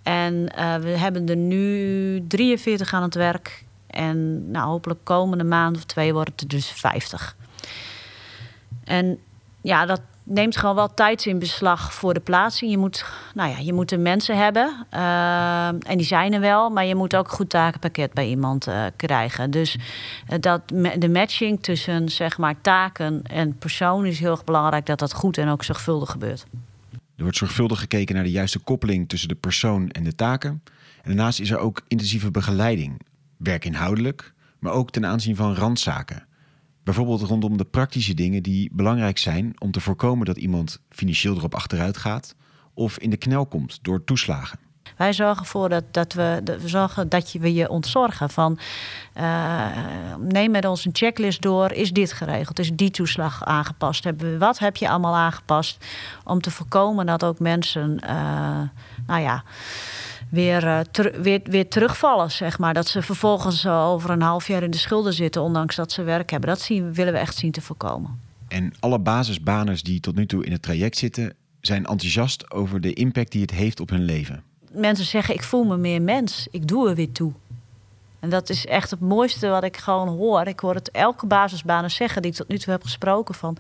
En 0.04 0.34
uh, 0.58 0.76
we 0.76 0.90
hebben 0.90 1.30
er 1.30 1.36
nu 1.36 2.24
43 2.28 2.94
aan 2.94 3.02
het 3.02 3.16
werk. 3.16 3.64
En 3.88 4.52
nou, 4.52 4.70
hopelijk 4.70 5.00
komende 5.04 5.44
maand 5.44 5.76
of 5.78 5.84
twee 5.84 6.14
wordt 6.14 6.30
het 6.30 6.42
er 6.42 6.48
dus 6.48 6.68
50. 6.72 7.36
En 8.84 9.20
ja, 9.62 9.86
dat 9.86 10.02
neemt 10.24 10.58
gewoon 10.58 10.76
wel 10.76 10.94
tijd 10.94 11.26
in 11.26 11.40
beslag 11.40 11.94
voor 11.94 12.14
de 12.14 12.20
plaatsing. 12.20 12.72
Je 12.72 12.78
moet, 12.78 13.06
nou 13.34 13.50
ja, 13.50 13.58
je 13.58 13.74
moet 13.74 13.90
de 13.90 13.98
mensen 13.98 14.38
hebben. 14.38 14.86
Uh, 14.94 15.68
en 15.68 15.98
die 15.98 16.06
zijn 16.06 16.34
er 16.34 16.40
wel. 16.40 16.70
Maar 16.70 16.86
je 16.86 16.96
moet 16.96 17.16
ook 17.16 17.26
een 17.26 17.36
goed 17.36 17.50
takenpakket 17.50 18.14
bij 18.14 18.28
iemand 18.28 18.68
uh, 18.68 18.86
krijgen. 18.96 19.52
Dus 19.52 19.78
dat, 20.40 20.62
de 20.98 21.10
matching 21.10 21.64
tussen 21.64 22.10
zeg 22.10 22.38
maar, 22.38 22.56
taken 22.62 23.22
en 23.24 23.58
persoon 23.58 24.06
is 24.06 24.20
heel 24.20 24.32
erg 24.32 24.44
belangrijk. 24.44 24.86
Dat 24.86 25.00
dat 25.00 25.14
goed 25.14 25.38
en 25.38 25.50
ook 25.50 25.64
zorgvuldig 25.64 26.12
gebeurt. 26.12 26.46
Er 27.22 27.28
wordt 27.28 27.42
zorgvuldig 27.42 27.80
gekeken 27.80 28.16
naar 28.16 28.24
de 28.24 28.32
juiste 28.32 28.60
koppeling 28.60 29.10
tussen 29.10 29.30
de 29.30 29.36
persoon 29.36 29.90
en 29.90 30.04
de 30.04 30.16
taken. 30.16 30.50
En 31.02 31.04
daarnaast 31.04 31.40
is 31.40 31.50
er 31.52 31.58
ook 31.58 31.82
intensieve 31.88 32.32
begeleiding, 32.32 33.02
werkinhoudelijk, 33.38 34.34
maar 34.60 34.72
ook 34.72 34.92
ten 34.92 35.06
aanzien 35.06 35.36
van 35.36 35.54
randzaken. 35.54 36.28
Bijvoorbeeld 36.84 37.22
rondom 37.22 37.58
de 37.58 37.66
praktische 37.66 38.14
dingen 38.14 38.44
die 38.44 38.70
belangrijk 38.74 39.18
zijn 39.18 39.62
om 39.62 39.72
te 39.72 39.80
voorkomen 39.80 40.26
dat 40.26 40.38
iemand 40.38 40.82
financieel 40.90 41.36
erop 41.36 41.56
achteruit 41.56 41.98
gaat 41.98 42.36
of 42.74 43.00
in 43.00 43.10
de 43.10 43.18
knel 43.18 43.46
komt 43.46 43.80
door 43.82 44.04
toeslagen. 44.04 44.60
Wij 45.02 45.14
zorgen 45.14 45.44
ervoor 45.44 45.70
dat, 45.70 45.84
dat 45.92 46.14
we, 46.14 46.58
zorgen 46.66 47.10
dat 47.10 47.32
je, 47.32 47.40
we 47.40 47.54
je 47.54 47.70
ontzorgen 47.70 48.30
van 48.30 48.60
uh, 49.18 49.66
neem 50.20 50.52
met 50.52 50.66
ons 50.66 50.86
een 50.86 50.96
checklist 50.96 51.42
door. 51.42 51.72
Is 51.72 51.92
dit 51.92 52.14
geregeld? 52.14 52.60
Is 52.60 52.72
die 52.74 52.92
toeslag 52.92 53.44
aangepast? 53.44 54.04
Hebben 54.04 54.32
we, 54.32 54.38
wat 54.38 54.60
heb 54.60 54.76
je 54.76 54.90
allemaal 54.90 55.16
aangepast 55.16 55.86
om 56.24 56.42
te 56.42 56.52
voorkomen 56.52 57.06
dat 57.06 57.24
ook 57.24 57.40
mensen, 57.40 58.02
uh, 58.04 58.10
nou 59.08 59.22
ja 59.22 59.44
weer, 60.30 60.86
ter, 60.92 61.22
weer, 61.22 61.42
weer 61.44 61.68
terugvallen, 61.68 62.32
zeg 62.32 62.60
maar. 62.60 62.74
Dat 62.74 62.88
ze 62.88 63.02
vervolgens 63.02 63.68
over 63.68 64.10
een 64.10 64.22
half 64.22 64.48
jaar 64.48 64.64
in 64.64 64.72
de 64.72 64.78
schulden 64.78 65.14
zitten, 65.14 65.42
ondanks 65.42 65.76
dat 65.76 65.92
ze 65.92 66.04
werk 66.04 66.30
hebben. 66.30 66.50
Dat 66.50 66.62
zien, 66.62 66.94
willen 66.94 67.14
we 67.14 67.20
echt 67.20 67.36
zien 67.36 67.52
te 67.52 67.62
voorkomen. 67.62 68.20
En 68.48 68.74
alle 68.80 69.00
basisbaners 69.00 69.84
die 69.84 70.00
tot 70.00 70.16
nu 70.16 70.26
toe 70.26 70.46
in 70.46 70.52
het 70.52 70.62
traject 70.62 70.98
zitten, 70.98 71.34
zijn 71.62 71.86
enthousiast 71.86 72.52
over 72.52 72.82
de 72.82 72.94
impact 72.94 73.32
die 73.32 73.42
het 73.42 73.52
heeft 73.52 73.80
op 73.80 73.90
hun 73.90 74.04
leven 74.04 74.50
mensen 74.72 75.06
zeggen: 75.06 75.34
Ik 75.34 75.44
voel 75.44 75.64
me 75.64 75.78
meer 75.78 76.02
mens, 76.02 76.48
ik 76.52 76.68
doe 76.68 76.90
er 76.90 76.96
weer 76.96 77.12
toe. 77.12 77.34
En 78.20 78.30
dat 78.30 78.50
is 78.50 78.66
echt 78.66 78.90
het 78.92 79.00
mooiste 79.00 79.48
wat 79.48 79.64
ik 79.64 79.78
gewoon 79.78 80.08
hoor. 80.08 80.48
Ik 80.48 80.60
hoor 80.60 80.76
het 80.76 80.92
elke 80.92 81.26
basisbanen 81.26 81.92
zeggen 81.92 82.22
die 82.22 82.32
ik 82.32 82.38
tot 82.38 82.48
nu 82.48 82.58
toe 82.58 82.74
heb 82.74 82.84
gesproken: 82.84 83.36
van 83.36 83.58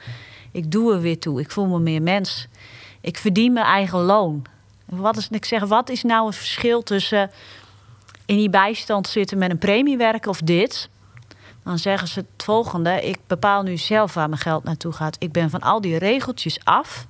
ik 0.51 0.71
doe 0.71 0.93
er 0.93 1.01
weer 1.01 1.19
toe, 1.19 1.39
ik 1.39 1.51
voel 1.51 1.65
me 1.65 1.79
meer 1.79 2.01
mens. 2.01 2.47
Ik 3.01 3.17
verdien 3.17 3.53
mijn 3.53 3.65
eigen 3.65 3.99
loon. 3.99 4.41
Wat 4.85 5.17
is, 5.17 5.27
ik 5.29 5.45
zeg, 5.45 5.63
wat 5.63 5.89
is 5.89 6.03
nou 6.03 6.25
het 6.25 6.35
verschil 6.35 6.83
tussen 6.83 7.31
in 8.25 8.35
die 8.35 8.49
bijstand 8.49 9.07
zitten 9.07 9.37
met 9.37 9.51
een 9.51 9.57
premie 9.57 9.97
werken 9.97 10.29
of 10.29 10.39
dit? 10.41 10.89
Dan 11.63 11.79
zeggen 11.79 12.07
ze 12.07 12.19
het 12.19 12.43
volgende: 12.43 13.01
ik 13.01 13.17
bepaal 13.27 13.63
nu 13.63 13.77
zelf 13.77 14.13
waar 14.13 14.29
mijn 14.29 14.41
geld 14.41 14.63
naartoe 14.63 14.91
gaat. 14.91 15.15
Ik 15.19 15.31
ben 15.31 15.49
van 15.49 15.59
al 15.59 15.81
die 15.81 15.97
regeltjes 15.97 16.59
af. 16.63 17.07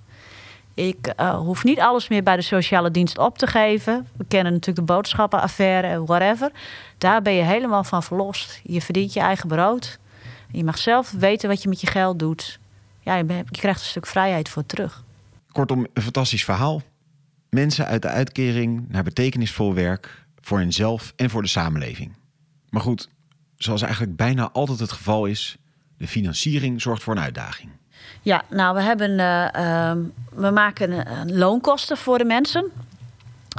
Ik 0.73 1.13
uh, 1.19 1.35
hoef 1.35 1.63
niet 1.63 1.79
alles 1.79 2.07
meer 2.07 2.23
bij 2.23 2.35
de 2.35 2.41
sociale 2.41 2.91
dienst 2.91 3.17
op 3.17 3.37
te 3.37 3.47
geven. 3.47 4.07
We 4.17 4.25
kennen 4.27 4.53
natuurlijk 4.53 4.87
de 4.87 4.93
boodschappenaffaire, 4.93 6.05
whatever. 6.05 6.51
Daar 6.97 7.21
ben 7.21 7.33
je 7.33 7.43
helemaal 7.43 7.83
van 7.83 8.03
verlost. 8.03 8.59
Je 8.63 8.81
verdient 8.81 9.13
je 9.13 9.19
eigen 9.19 9.47
brood. 9.47 9.99
Je 10.51 10.63
mag 10.63 10.77
zelf 10.77 11.11
weten 11.11 11.49
wat 11.49 11.61
je 11.61 11.69
met 11.69 11.81
je 11.81 11.87
geld 11.87 12.19
doet. 12.19 12.59
Ja, 12.99 13.15
je, 13.15 13.25
je 13.27 13.43
krijgt 13.51 13.79
een 13.79 13.85
stuk 13.85 14.07
vrijheid 14.07 14.49
voor 14.49 14.65
terug. 14.65 15.03
Kortom, 15.51 15.87
een 15.93 16.01
fantastisch 16.01 16.43
verhaal. 16.43 16.81
Mensen 17.49 17.85
uit 17.85 18.01
de 18.01 18.07
uitkering 18.07 18.85
naar 18.89 19.03
betekenisvol 19.03 19.73
werk 19.73 20.25
voor 20.41 20.59
henzelf 20.59 21.13
en 21.15 21.29
voor 21.29 21.41
de 21.41 21.47
samenleving. 21.47 22.15
Maar 22.69 22.81
goed, 22.81 23.09
zoals 23.57 23.81
eigenlijk 23.81 24.15
bijna 24.15 24.51
altijd 24.51 24.79
het 24.79 24.91
geval 24.91 25.25
is, 25.25 25.57
de 25.97 26.07
financiering 26.07 26.81
zorgt 26.81 27.03
voor 27.03 27.15
een 27.15 27.21
uitdaging. 27.21 27.71
Ja, 28.21 28.43
nou, 28.49 28.75
we 28.75 28.81
hebben. 28.81 29.11
Uh, 29.11 29.47
uh, 29.55 29.91
we 30.35 30.49
maken 30.49 31.05
loonkosten 31.25 31.97
voor 31.97 32.17
de 32.17 32.25
mensen. 32.25 32.71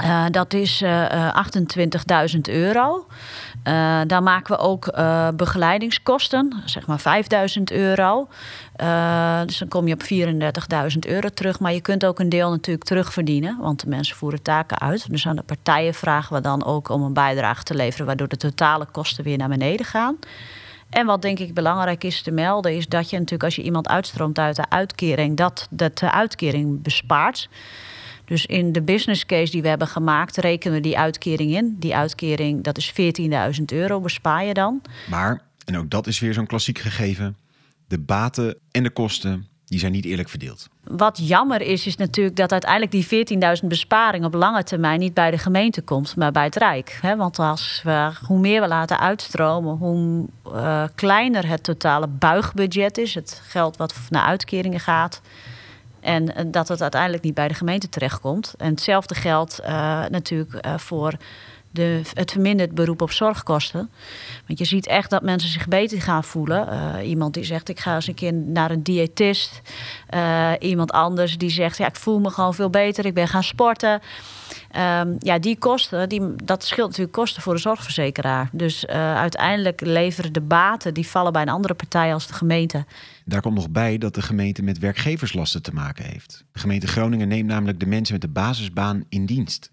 Uh, 0.03 0.25
dat 0.31 0.55
is 0.55 0.83
uh, 0.83 1.45
28.000 2.35 2.41
euro. 2.43 3.07
Uh, 3.69 4.01
daar 4.07 4.23
maken 4.23 4.57
we 4.57 4.63
ook 4.63 4.93
begeleidingskosten, 5.37 6.63
zeg 6.65 6.87
maar 6.87 7.01
5000 7.01 7.71
euro. 7.73 8.29
Dus 9.47 9.59
dan 9.59 9.69
kom 9.69 9.89
je 9.89 9.95
op 9.95 10.03
34.000 10.93 10.99
euro 11.01 11.29
terug. 11.29 11.61
Maar 11.61 11.73
je 11.73 11.81
kunt 11.81 12.05
ook 12.05 12.19
een 12.19 12.29
deel 12.29 12.51
natuurlijk 12.51 12.87
terugverdienen, 12.87 13.59
want 13.61 13.81
de 13.81 13.89
mensen 13.89 14.17
voeren 14.17 14.43
taken 14.43 14.79
uit. 14.79 15.11
Dus 15.11 15.27
aan 15.27 15.37
de 15.37 15.43
partijen 15.43 15.95
vragen 15.95 16.35
we 16.37 16.41
dan 16.41 16.65
ook 16.65 16.89
om 16.89 17.03
een 17.03 17.13
bijdrage 17.13 17.63
te 17.63 17.75
leveren, 17.75 18.07
waardoor 18.07 18.29
de 18.29 18.37
totale 18.37 18.87
kosten 18.93 19.25
weer 19.25 19.39
naar 19.39 19.49
beneden 19.49 19.87
gaan. 19.87 20.17
En 20.93 21.07
wat 21.07 21.23
denk 21.23 21.39
ik 21.39 21.55
belangrijk 21.55 22.05
is 22.05 22.23
te 22.23 22.31
melden, 22.31 22.77
is 22.77 22.87
dat 22.87 23.11
je 23.11 23.17
natuurlijk 23.17 23.45
als 23.45 23.57
je 23.57 23.63
iemand 23.63 23.89
uitstroomt 23.89 24.39
uit 24.39 24.57
de 24.57 24.69
uitkering, 24.69 25.37
dat 25.37 25.69
de 25.71 26.11
uitkering 26.11 26.83
bespaart. 26.83 27.49
Dus 28.25 28.47
in 28.47 28.73
de 28.73 28.83
business 28.83 29.27
case 29.27 29.53
die 29.53 29.63
we 29.63 29.69
hebben 29.69 29.89
gemaakt, 29.89 30.37
rekenen 30.37 30.77
we 30.77 30.83
die 30.83 30.99
uitkering 30.99 31.55
in. 31.55 31.77
Die 31.79 31.97
uitkering, 31.97 32.63
dat 32.63 32.79
is 32.79 32.93
14.000 33.59 33.65
euro, 33.67 34.01
bespaar 34.01 34.45
je 34.45 34.55
dan. 34.55 34.83
Maar, 35.11 35.41
en 35.65 35.79
ook 35.79 35.91
dat 35.91 36.07
is 36.07 36.19
weer 36.19 36.35
zo'n 36.35 36.47
klassiek 36.47 36.79
gegeven, 36.79 37.37
de 37.89 37.99
baten 37.99 38.59
en 38.71 38.83
de 38.83 38.91
kosten, 38.91 39.47
die 39.73 39.81
zijn 39.81 39.93
niet 39.93 40.05
eerlijk 40.05 40.29
verdeeld. 40.29 40.69
Wat 40.85 41.19
jammer 41.23 41.61
is, 41.61 41.87
is 41.87 41.97
natuurlijk 41.97 42.37
dat 42.37 42.53
uiteindelijk 42.53 42.93
die 42.93 43.27
14.000 43.63 43.67
besparing 43.67 44.25
op 44.25 44.35
lange 44.35 44.63
termijn 44.63 44.99
niet 44.99 45.15
bij 45.15 45.31
de 45.31 45.39
gemeente 45.39 45.83
komt, 45.83 46.17
maar 46.17 46.33
bij 46.33 46.45
het 46.45 46.57
Rijk. 46.57 47.01
Want 47.17 47.39
als 47.39 47.81
we, 47.85 48.11
hoe 48.27 48.39
meer 48.39 48.61
we 48.61 48.69
laten 48.69 48.99
uitstromen, 48.99 49.77
hoe 49.77 50.27
uh, 50.47 50.85
kleiner 50.95 51.49
het 51.49 51.63
totale 51.63 52.07
buigbudget 52.07 52.99
is, 52.99 53.15
het 53.15 53.43
geld 53.45 53.77
wat 53.77 53.95
naar 54.11 54.25
uitkeringen 54.25 54.81
gaat. 54.81 55.21
En 56.01 56.51
dat 56.51 56.69
het 56.69 56.83
uiteindelijk 56.83 57.23
niet 57.23 57.35
bij 57.35 57.49
de 57.49 57.55
gemeente 57.55 57.89
terechtkomt. 57.89 58.55
En 58.59 58.71
hetzelfde 58.71 59.15
geldt 59.15 59.61
uh, 59.63 59.69
natuurlijk 60.09 60.67
uh, 60.67 60.79
voor 60.79 61.13
de, 61.73 62.01
het 62.15 62.31
verminderd 62.31 62.75
beroep 62.75 63.03
op 63.03 63.13
zorgkosten. 63.13 63.91
Want 64.47 64.59
je 64.59 64.65
ziet 64.65 64.87
echt 64.87 65.11
dat 65.11 65.23
mensen 65.23 65.51
zich 65.51 65.69
beter 65.69 66.03
gaan 66.03 66.25
voelen. 66.25 66.69
Uh, 66.69 67.09
iemand 67.09 67.35
die 67.35 67.45
zegt, 67.45 67.69
ik 67.69 67.81
ga 67.81 67.95
eens 67.95 68.07
een 68.07 68.15
keer 68.15 68.35
naar 68.35 68.71
een 68.71 68.83
diëtist. 68.83 69.61
iemand 70.59 70.93
anders 70.93 71.39
die 71.39 71.51
zegt, 71.51 71.77
ja, 71.77 71.87
ik 71.87 71.97
voel 71.97 72.21
me 72.21 72.31
gewoon 72.31 72.55
veel 72.55 72.71
beter. 72.71 73.07
Ik 73.07 73.15
ben 73.15 73.29
gaan 73.29 73.43
sporten. 73.43 74.01
Um, 75.01 75.17
ja, 75.19 75.39
die 75.39 75.59
kosten, 75.59 76.09
die, 76.09 76.35
dat 76.45 76.65
scheelt 76.65 76.89
natuurlijk 76.89 77.17
kosten 77.17 77.43
voor 77.43 77.55
de 77.55 77.61
zorgverzekeraar. 77.61 78.49
Dus 78.53 78.87
uiteindelijk 78.87 79.81
leveren 79.81 80.33
de 80.33 80.41
baten, 80.41 80.95
die 80.95 81.07
vallen 81.07 81.33
bij 81.33 81.43
een 81.43 81.49
andere 81.49 81.75
partij 81.75 82.13
als 82.13 82.27
de 82.27 82.35
gemeente. 82.35 82.85
Daar 83.25 83.41
komt 83.41 83.55
nog 83.55 83.71
bij 83.71 83.99
dat 83.99 84.15
de 84.15 84.23
gemeente 84.23 84.63
met 84.63 84.79
werkgeverslasten 84.79 85.63
te 85.63 85.73
maken 85.73 86.05
heeft. 86.05 86.45
De 86.53 86.59
gemeente 86.59 86.87
Groningen 86.87 87.29
neemt 87.29 87.49
namelijk 87.49 87.81
de 87.81 87.87
mensen 87.87 88.13
met 88.13 88.23
de 88.23 88.29
basisbaan 88.29 89.05
in 89.09 89.27
dienst. 89.27 89.71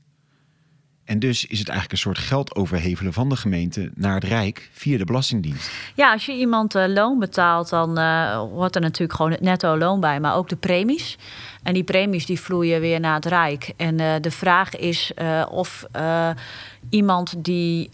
En 1.10 1.20
dus 1.20 1.46
is 1.46 1.60
het 1.60 1.68
eigenlijk 1.68 1.92
een 1.92 2.12
soort 2.12 2.18
geld 2.18 2.56
overhevelen 2.56 3.14
van 3.14 3.30
de 3.30 3.36
gemeente 3.36 3.92
naar 3.96 4.14
het 4.14 4.24
Rijk 4.24 4.70
via 4.72 4.98
de 4.98 5.06
Belastingdienst. 5.06 5.72
Ja, 5.96 6.12
als 6.12 6.26
je 6.26 6.34
iemand 6.34 6.76
uh, 6.76 6.84
loon 6.88 7.20
betaalt, 7.20 7.70
dan 7.70 8.00
uh, 8.00 8.38
hoort 8.38 8.76
er 8.76 8.82
natuurlijk 8.82 9.14
gewoon 9.14 9.32
het 9.32 9.42
netto 9.42 9.78
loon 9.78 10.00
bij, 10.00 10.20
maar 10.20 10.36
ook 10.36 10.50
de 10.50 10.56
premies. 10.56 11.18
En 11.64 11.74
die 11.74 11.84
premies 11.84 12.26
die 12.26 12.40
vloeien 12.40 12.82
weer 12.82 13.00
naar 13.00 13.16
het 13.16 13.26
Rijk. 13.26 13.74
En 13.78 14.00
uh, 14.00 14.14
de 14.22 14.32
vraag 14.32 14.76
is 14.76 15.12
of 15.50 15.86
iemand 16.90 17.34
die 17.38 17.90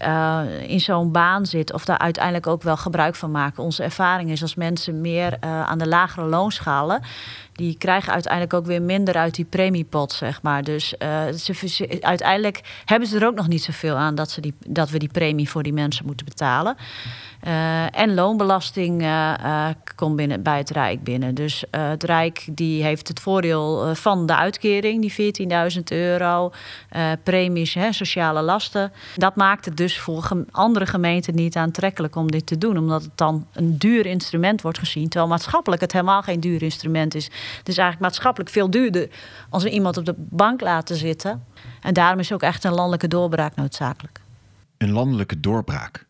in 0.66 0.80
zo'n 0.80 1.12
baan 1.12 1.46
zit, 1.46 1.72
of 1.72 1.84
daar 1.84 1.98
uiteindelijk 1.98 2.46
ook 2.46 2.62
wel 2.62 2.76
gebruik 2.76 3.14
van 3.14 3.30
maken. 3.30 3.62
Onze 3.62 3.82
ervaring 3.82 4.30
is 4.30 4.42
als 4.42 4.54
mensen 4.54 5.00
meer 5.00 5.40
aan 5.40 5.78
de 5.78 5.88
lagere 5.88 6.26
loonschalen, 6.26 7.02
die 7.52 7.78
krijgen 7.78 8.12
uiteindelijk 8.12 8.54
ook 8.54 8.66
weer 8.66 8.82
minder 8.82 9.14
uit 9.14 9.34
die 9.34 9.44
premiepot, 9.44 10.12
zeg 10.12 10.42
maar. 10.42 10.64
Dus 10.64 10.88
ze, 11.36 11.98
uiteindelijk 12.00 12.60
hebben 12.84 13.08
ze 13.08 13.18
er 13.18 13.26
ook 13.26 13.34
nog 13.34 13.48
niet 13.48 13.62
zoveel 13.62 13.96
aan 13.96 14.14
dat, 14.14 14.30
ze 14.30 14.40
die, 14.40 14.54
dat 14.66 14.90
we 14.90 14.98
die 14.98 15.10
premie 15.12 15.50
voor 15.50 15.62
die 15.62 15.72
mensen 15.72 16.06
moeten 16.06 16.26
betalen. 16.26 16.76
Uh, 17.46 17.98
en 17.98 18.14
loonbelasting 18.14 19.02
uh, 19.02 19.68
komt 19.94 20.16
binnen, 20.16 20.42
bij 20.42 20.58
het 20.58 20.70
Rijk 20.70 21.04
binnen. 21.04 21.34
Dus 21.34 21.64
het 21.70 22.04
Rijk 22.04 22.46
die 22.50 22.82
heeft 22.82 23.08
het 23.08 23.20
voordeel 23.20 23.94
van 23.94 24.26
de 24.26 24.36
uitkering, 24.36 25.14
die 25.14 25.48
14.000 25.76 25.82
euro, 25.84 26.52
premies, 27.22 27.74
hè, 27.74 27.92
sociale 27.92 28.42
lasten. 28.42 28.92
Dat 29.16 29.36
maakt 29.36 29.64
het 29.64 29.76
dus 29.76 29.98
voor 29.98 30.44
andere 30.50 30.86
gemeenten 30.86 31.34
niet 31.34 31.56
aantrekkelijk 31.56 32.16
om 32.16 32.30
dit 32.30 32.46
te 32.46 32.58
doen, 32.58 32.78
omdat 32.78 33.02
het 33.02 33.16
dan 33.16 33.46
een 33.52 33.78
duur 33.78 34.06
instrument 34.06 34.62
wordt 34.62 34.78
gezien, 34.78 35.08
terwijl 35.08 35.30
maatschappelijk 35.30 35.82
het 35.82 35.92
helemaal 35.92 36.22
geen 36.22 36.40
duur 36.40 36.62
instrument 36.62 37.14
is. 37.14 37.24
Het 37.58 37.68
is 37.68 37.78
eigenlijk 37.78 38.00
maatschappelijk 38.00 38.50
veel 38.50 38.70
duurder 38.70 39.08
als 39.50 39.62
we 39.62 39.70
iemand 39.70 39.96
op 39.96 40.04
de 40.04 40.14
bank 40.16 40.60
laten 40.60 40.96
zitten. 40.96 41.44
En 41.80 41.94
daarom 41.94 42.18
is 42.18 42.32
ook 42.32 42.42
echt 42.42 42.64
een 42.64 42.74
landelijke 42.74 43.08
doorbraak 43.08 43.56
noodzakelijk. 43.56 44.20
Een 44.78 44.90
landelijke 44.90 45.40
doorbraak. 45.40 46.05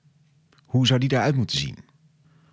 Hoe 0.76 0.86
zou 0.86 1.00
die 1.00 1.08
daaruit 1.08 1.36
moeten 1.36 1.58
zien? 1.58 1.76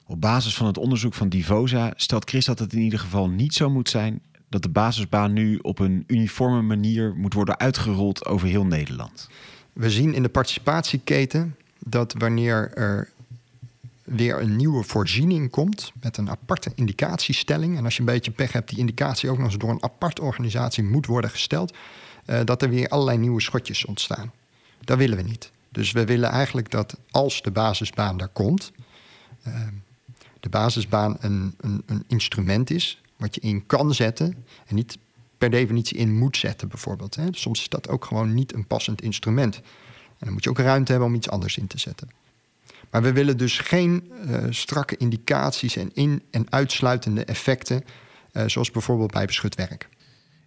Op 0.06 0.22
basis 0.22 0.56
van 0.56 0.68
het 0.68 0.78
onderzoek 0.78 1.14
van 1.14 1.30
Divosa 1.30 1.94
stelt 1.96 2.30
Chris 2.30 2.46
dat 2.46 2.60
het 2.60 2.74
in 2.74 2.82
ieder 2.82 3.00
geval 3.00 3.30
niet 3.30 3.54
zo 3.54 3.70
moet 3.70 3.90
zijn 3.90 4.22
dat 4.50 4.62
de 4.62 4.70
basisbaan 4.70 5.34
nu 5.34 5.60
op 5.62 5.80
een 5.80 6.04
uniforme 6.08 6.62
manier 6.62 7.14
moet 7.16 7.34
worden 7.34 7.60
uitgerold 7.60 8.26
over 8.26 8.48
heel 8.48 8.66
Nederland. 8.66 9.30
We 9.74 9.90
zien 9.90 10.14
in 10.14 10.24
de 10.24 10.30
participatieketen 10.30 11.56
dat 11.80 12.14
wanneer 12.18 12.72
er 12.74 13.10
weer 14.04 14.42
een 14.42 14.56
nieuwe 14.56 14.84
voorziening 14.84 15.50
komt 15.50 15.92
met 16.02 16.18
een 16.18 16.30
aparte 16.30 16.72
indicatiestelling. 16.76 17.78
En 17.78 17.84
als 17.84 17.94
je 17.94 18.00
een 18.00 18.06
beetje 18.06 18.32
pech 18.32 18.52
hebt, 18.52 18.70
die 18.70 18.80
indicatie 18.80 19.30
ook 19.30 19.38
nog 19.38 19.48
eens 19.48 19.58
door 19.58 19.70
een 19.70 19.84
aparte 19.84 20.22
organisatie 20.22 20.84
moet 20.84 21.06
worden 21.06 21.30
gesteld. 21.30 21.74
Uh, 22.26 22.40
dat 22.44 22.62
er 22.62 22.70
weer 22.70 22.88
allerlei 22.88 23.18
nieuwe 23.18 23.42
schotjes 23.42 23.86
ontstaan. 23.86 24.32
Dat 24.82 24.98
willen 24.98 25.18
we 25.18 25.24
niet. 25.24 25.52
Dus 25.74 25.92
we 25.92 26.06
willen 26.06 26.30
eigenlijk 26.30 26.72
dat 26.72 26.98
als 27.12 27.42
de 27.42 27.52
basisbaan 27.52 28.18
daar 28.18 28.28
komt, 28.28 28.72
uh, 29.48 29.68
de 30.40 30.50
basisbaan 30.50 31.18
een, 31.20 31.56
een, 31.60 31.84
een, 31.86 32.04
instrument 32.08 32.70
is 32.70 33.02
wat 33.18 33.36
je 33.36 33.42
in 33.42 33.66
kan 33.66 33.94
zetten 33.94 34.46
en 34.66 34.76
niet 34.76 34.98
per 35.38 35.50
definitie 35.50 35.98
in 35.98 36.18
moet 36.18 36.38
zetten, 36.38 36.68
bijvoorbeeld. 36.68 37.16
Hè. 37.16 37.28
Soms 37.32 37.60
is 37.60 37.70
dat 37.70 37.90
ook 37.90 38.06
gewoon 38.06 38.34
niet 38.34 38.54
een 38.54 38.68
passend 38.68 39.02
instrument. 39.02 39.56
En 39.56 39.64
dan 40.20 40.32
moet 40.34 40.44
je 40.44 40.50
ook 40.50 40.60
ruimte 40.60 40.92
hebben 40.92 41.10
om 41.10 41.16
iets 41.16 41.30
anders 41.30 41.58
in 41.58 41.68
te 41.68 41.80
zetten. 41.80 42.10
Maar 42.90 43.02
we 43.02 43.14
willen 43.14 43.38
dus 43.38 43.60
geen 43.60 44.12
uh, 44.26 44.44
strakke 44.50 44.98
indicaties 44.98 45.76
en 45.76 45.92
in- 45.94 46.22
en 46.32 46.52
uitsluitende 46.52 47.26
effecten, 47.26 47.84
uh, 48.34 48.44
zoals 48.48 48.72
bijvoorbeeld 48.72 49.12
bij 49.12 49.26
beschut 49.26 49.56
werk. 49.56 49.90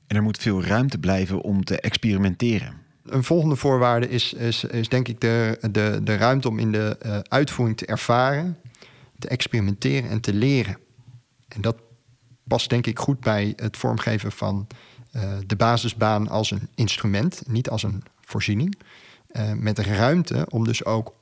En 0.07 0.17
er 0.17 0.23
moet 0.23 0.39
veel 0.39 0.65
ruimte 0.65 0.99
blijven 0.99 1.41
om 1.41 1.65
te 1.65 1.81
experimenteren. 1.81 2.85
Een 3.07 3.25
volgende 3.25 3.57
voorwaarde 3.57 4.09
is, 4.09 4.33
is, 4.33 4.65
is 4.65 4.89
denk 4.89 5.09
ik 5.09 5.21
de, 5.21 5.59
de, 5.71 6.01
de 6.03 6.17
ruimte 6.17 6.49
om 6.49 6.59
in 6.59 6.73
de 6.73 6.99
uh, 7.07 7.19
uitvoering 7.19 7.77
te 7.77 7.87
ervaren, 7.87 8.59
te 9.19 9.29
experimenteren 9.29 10.11
en 10.11 10.21
te 10.21 10.35
leren. 10.35 10.79
En 11.49 11.61
dat 11.61 11.77
past 12.45 12.71
denk 12.71 12.87
ik 12.87 12.99
goed 12.99 13.21
bij 13.21 13.53
het 13.57 13.77
vormgeven 13.77 14.33
van 14.33 14.67
de 15.47 15.57
basisbaan 15.57 16.29
als 16.29 16.51
een 16.51 16.69
instrument, 16.75 17.43
niet 17.47 17.71
als 17.71 17.83
een 17.83 18.03
voorziening. 18.21 18.79
met 19.55 19.79
ruimte 19.79 20.47
om 20.49 20.65
dus 20.65 20.85
ook 20.85 21.15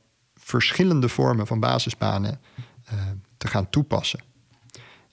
verschillende 0.44 1.08
vormen 1.08 1.46
van 1.46 1.60
basisbanen 1.60 2.40
uh, 2.92 3.00
te 3.36 3.46
gaan 3.46 3.70
toepassen. 3.70 4.20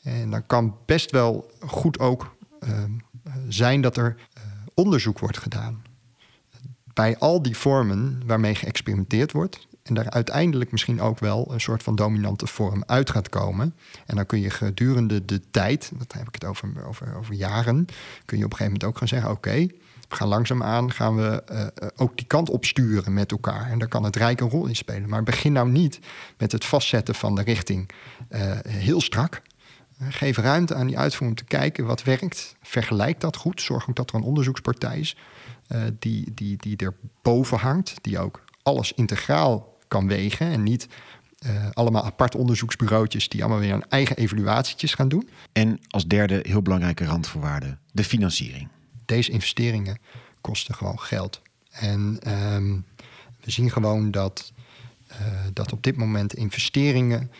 En 0.03 0.29
dan 0.29 0.45
kan 0.45 0.77
best 0.85 1.11
wel 1.11 1.51
goed 1.59 1.99
ook 1.99 2.35
uh, 2.59 2.83
zijn 3.47 3.81
dat 3.81 3.97
er 3.97 4.15
uh, 4.37 4.43
onderzoek 4.73 5.19
wordt 5.19 5.37
gedaan. 5.37 5.81
Bij 7.01 7.17
al 7.17 7.41
die 7.41 7.57
vormen 7.57 8.21
waarmee 8.25 8.55
geëxperimenteerd 8.55 9.31
wordt. 9.31 9.67
En 9.83 9.93
daar 9.93 10.09
uiteindelijk 10.09 10.71
misschien 10.71 11.01
ook 11.01 11.19
wel 11.19 11.53
een 11.53 11.61
soort 11.61 11.83
van 11.83 11.95
dominante 11.95 12.47
vorm 12.47 12.83
uit 12.85 13.09
gaat 13.09 13.29
komen. 13.29 13.75
En 14.05 14.15
dan 14.15 14.25
kun 14.25 14.39
je 14.39 14.49
gedurende 14.49 15.25
de 15.25 15.41
tijd, 15.51 15.91
dat 15.97 16.13
heb 16.13 16.27
ik 16.27 16.33
het 16.33 16.45
over, 16.45 16.85
over, 16.87 17.15
over 17.17 17.33
jaren, 17.33 17.85
kun 18.25 18.37
je 18.37 18.45
op 18.45 18.51
een 18.51 18.57
gegeven 18.57 18.63
moment 18.63 18.83
ook 18.83 18.97
gaan 18.97 19.07
zeggen: 19.07 19.31
oké, 19.31 19.67
we 20.09 20.15
gaan 20.15 20.27
langzaamaan 20.27 20.91
gaan 20.91 21.15
we 21.15 21.43
uh, 21.51 21.87
ook 21.95 22.17
die 22.17 22.27
kant 22.27 22.49
opsturen 22.49 23.13
met 23.13 23.31
elkaar. 23.31 23.69
En 23.69 23.79
daar 23.79 23.87
kan 23.87 24.03
het 24.03 24.15
Rijk 24.15 24.41
een 24.41 24.49
rol 24.49 24.65
in 24.65 24.75
spelen. 24.75 25.09
Maar 25.09 25.23
begin 25.23 25.51
nou 25.51 25.69
niet 25.69 25.99
met 26.37 26.51
het 26.51 26.65
vastzetten 26.65 27.15
van 27.15 27.35
de 27.35 27.41
richting 27.41 27.89
uh, 28.29 28.39
heel 28.67 29.01
strak. 29.01 29.41
Geef 30.09 30.37
ruimte 30.37 30.75
aan 30.75 30.87
die 30.87 30.97
uitvoering 30.97 31.39
om 31.39 31.47
te 31.47 31.55
kijken 31.57 31.85
wat 31.85 32.03
werkt. 32.03 32.55
Vergelijk 32.61 33.19
dat 33.19 33.35
goed. 33.35 33.61
Zorg 33.61 33.89
ook 33.89 33.95
dat 33.95 34.09
er 34.09 34.15
een 34.15 34.23
onderzoekspartij 34.23 34.99
is 34.99 35.15
die, 35.99 36.33
die, 36.33 36.57
die 36.57 36.77
er 36.77 36.93
boven 37.21 37.57
hangt. 37.57 37.93
Die 38.01 38.19
ook 38.19 38.43
alles 38.63 38.93
integraal 38.93 39.77
kan 39.87 40.07
wegen. 40.07 40.47
En 40.47 40.63
niet 40.63 40.87
uh, 41.45 41.69
allemaal 41.73 42.05
apart 42.05 42.35
onderzoeksbureautjes 42.35 43.29
die 43.29 43.41
allemaal 43.41 43.59
weer 43.61 43.71
hun 43.71 43.89
eigen 43.89 44.17
evaluatietjes 44.17 44.93
gaan 44.93 45.09
doen. 45.09 45.29
En 45.51 45.79
als 45.87 46.05
derde 46.05 46.39
heel 46.43 46.61
belangrijke 46.61 47.05
randvoorwaarde, 47.05 47.77
de 47.91 48.03
financiering 48.03 48.67
deze 49.05 49.31
investeringen 49.31 49.97
kosten 50.41 50.75
gewoon 50.75 50.99
geld. 50.99 51.41
En 51.71 52.19
um, 52.53 52.85
we 53.43 53.51
zien 53.51 53.71
gewoon 53.71 54.11
dat, 54.11 54.51
uh, 55.11 55.17
dat 55.53 55.71
op 55.71 55.83
dit 55.83 55.95
moment 55.95 56.33
investeringen 56.33 57.31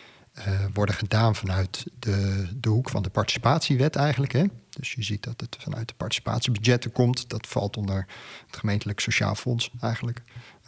worden 0.72 0.94
gedaan 0.94 1.34
vanuit 1.34 1.84
de, 1.98 2.48
de 2.60 2.68
hoek 2.68 2.90
van 2.90 3.02
de 3.02 3.10
participatiewet 3.10 3.96
eigenlijk. 3.96 4.32
Hè? 4.32 4.44
Dus 4.76 4.92
je 4.92 5.02
ziet 5.02 5.22
dat 5.22 5.40
het 5.40 5.56
vanuit 5.60 5.88
de 5.88 5.94
participatiebudgetten 5.94 6.92
komt. 6.92 7.30
Dat 7.30 7.46
valt 7.46 7.76
onder 7.76 8.06
het 8.46 8.56
gemeentelijk 8.56 9.00
sociaal 9.00 9.34
fonds 9.34 9.70
eigenlijk. 9.80 10.22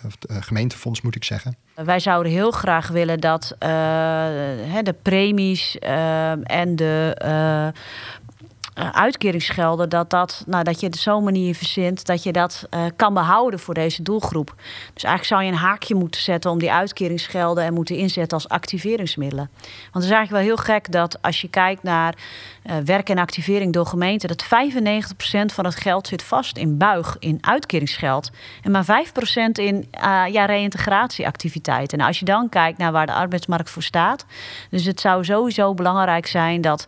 Of 0.04 0.16
het 0.20 0.44
gemeentefonds 0.44 1.00
moet 1.00 1.16
ik 1.16 1.24
zeggen. 1.24 1.56
Wij 1.74 2.00
zouden 2.00 2.32
heel 2.32 2.50
graag 2.50 2.88
willen 2.88 3.20
dat 3.20 3.56
de 3.58 4.94
premies 5.02 5.78
en 6.42 6.76
de 6.76 7.20
uh, 7.24 7.80
uitkeringsgelden, 8.74 9.88
dat, 9.88 10.10
dat, 10.10 10.44
nou, 10.46 10.64
dat 10.64 10.80
je 10.80 10.86
het 10.86 10.96
zo'n 10.96 11.24
manier 11.24 11.54
verzint 11.54 12.06
dat 12.06 12.22
je 12.22 12.32
dat 12.32 12.66
uh, 12.70 12.80
kan 12.96 13.14
behouden 13.14 13.60
voor 13.60 13.74
deze 13.74 14.02
doelgroep. 14.02 14.54
Dus 14.94 15.02
eigenlijk 15.02 15.24
zou 15.24 15.42
je 15.42 15.50
een 15.50 15.68
haakje 15.68 15.94
moeten 15.94 16.20
zetten 16.20 16.50
om 16.50 16.58
die 16.58 16.72
uitkeringsgelden 16.72 17.64
en 17.64 17.74
moeten 17.74 17.96
inzetten 17.96 18.38
als 18.38 18.48
activeringsmiddelen. 18.48 19.50
Want 19.54 19.94
het 19.94 20.04
is 20.04 20.10
eigenlijk 20.10 20.30
wel 20.30 20.56
heel 20.56 20.74
gek 20.74 20.92
dat 20.92 21.22
als 21.22 21.40
je 21.40 21.48
kijkt 21.48 21.82
naar 21.82 22.14
uh, 22.64 22.76
werk 22.84 23.08
en 23.08 23.18
activering 23.18 23.72
door 23.72 23.86
gemeenten, 23.86 24.28
dat 24.28 24.44
95% 24.44 24.48
van 25.54 25.64
het 25.64 25.76
geld 25.76 26.06
zit 26.06 26.22
vast 26.22 26.56
in 26.56 26.78
buig, 26.78 27.16
in 27.18 27.38
uitkeringsgeld. 27.40 28.30
En 28.62 28.70
maar 28.70 28.84
5% 28.84 28.86
in 29.52 29.88
ja, 30.30 30.44
reïntegratieactiviteiten. 30.44 31.98
En 31.98 32.06
als 32.06 32.18
je 32.18 32.24
dan 32.24 32.48
kijkt 32.48 32.78
naar 32.78 32.92
waar 32.92 33.06
de 33.06 33.12
arbeidsmarkt 33.12 33.70
voor 33.70 33.82
staat. 33.82 34.24
Dus 34.70 34.84
het 34.84 35.00
zou 35.00 35.24
sowieso 35.24 35.74
belangrijk 35.74 36.26
zijn 36.26 36.60
dat 36.60 36.86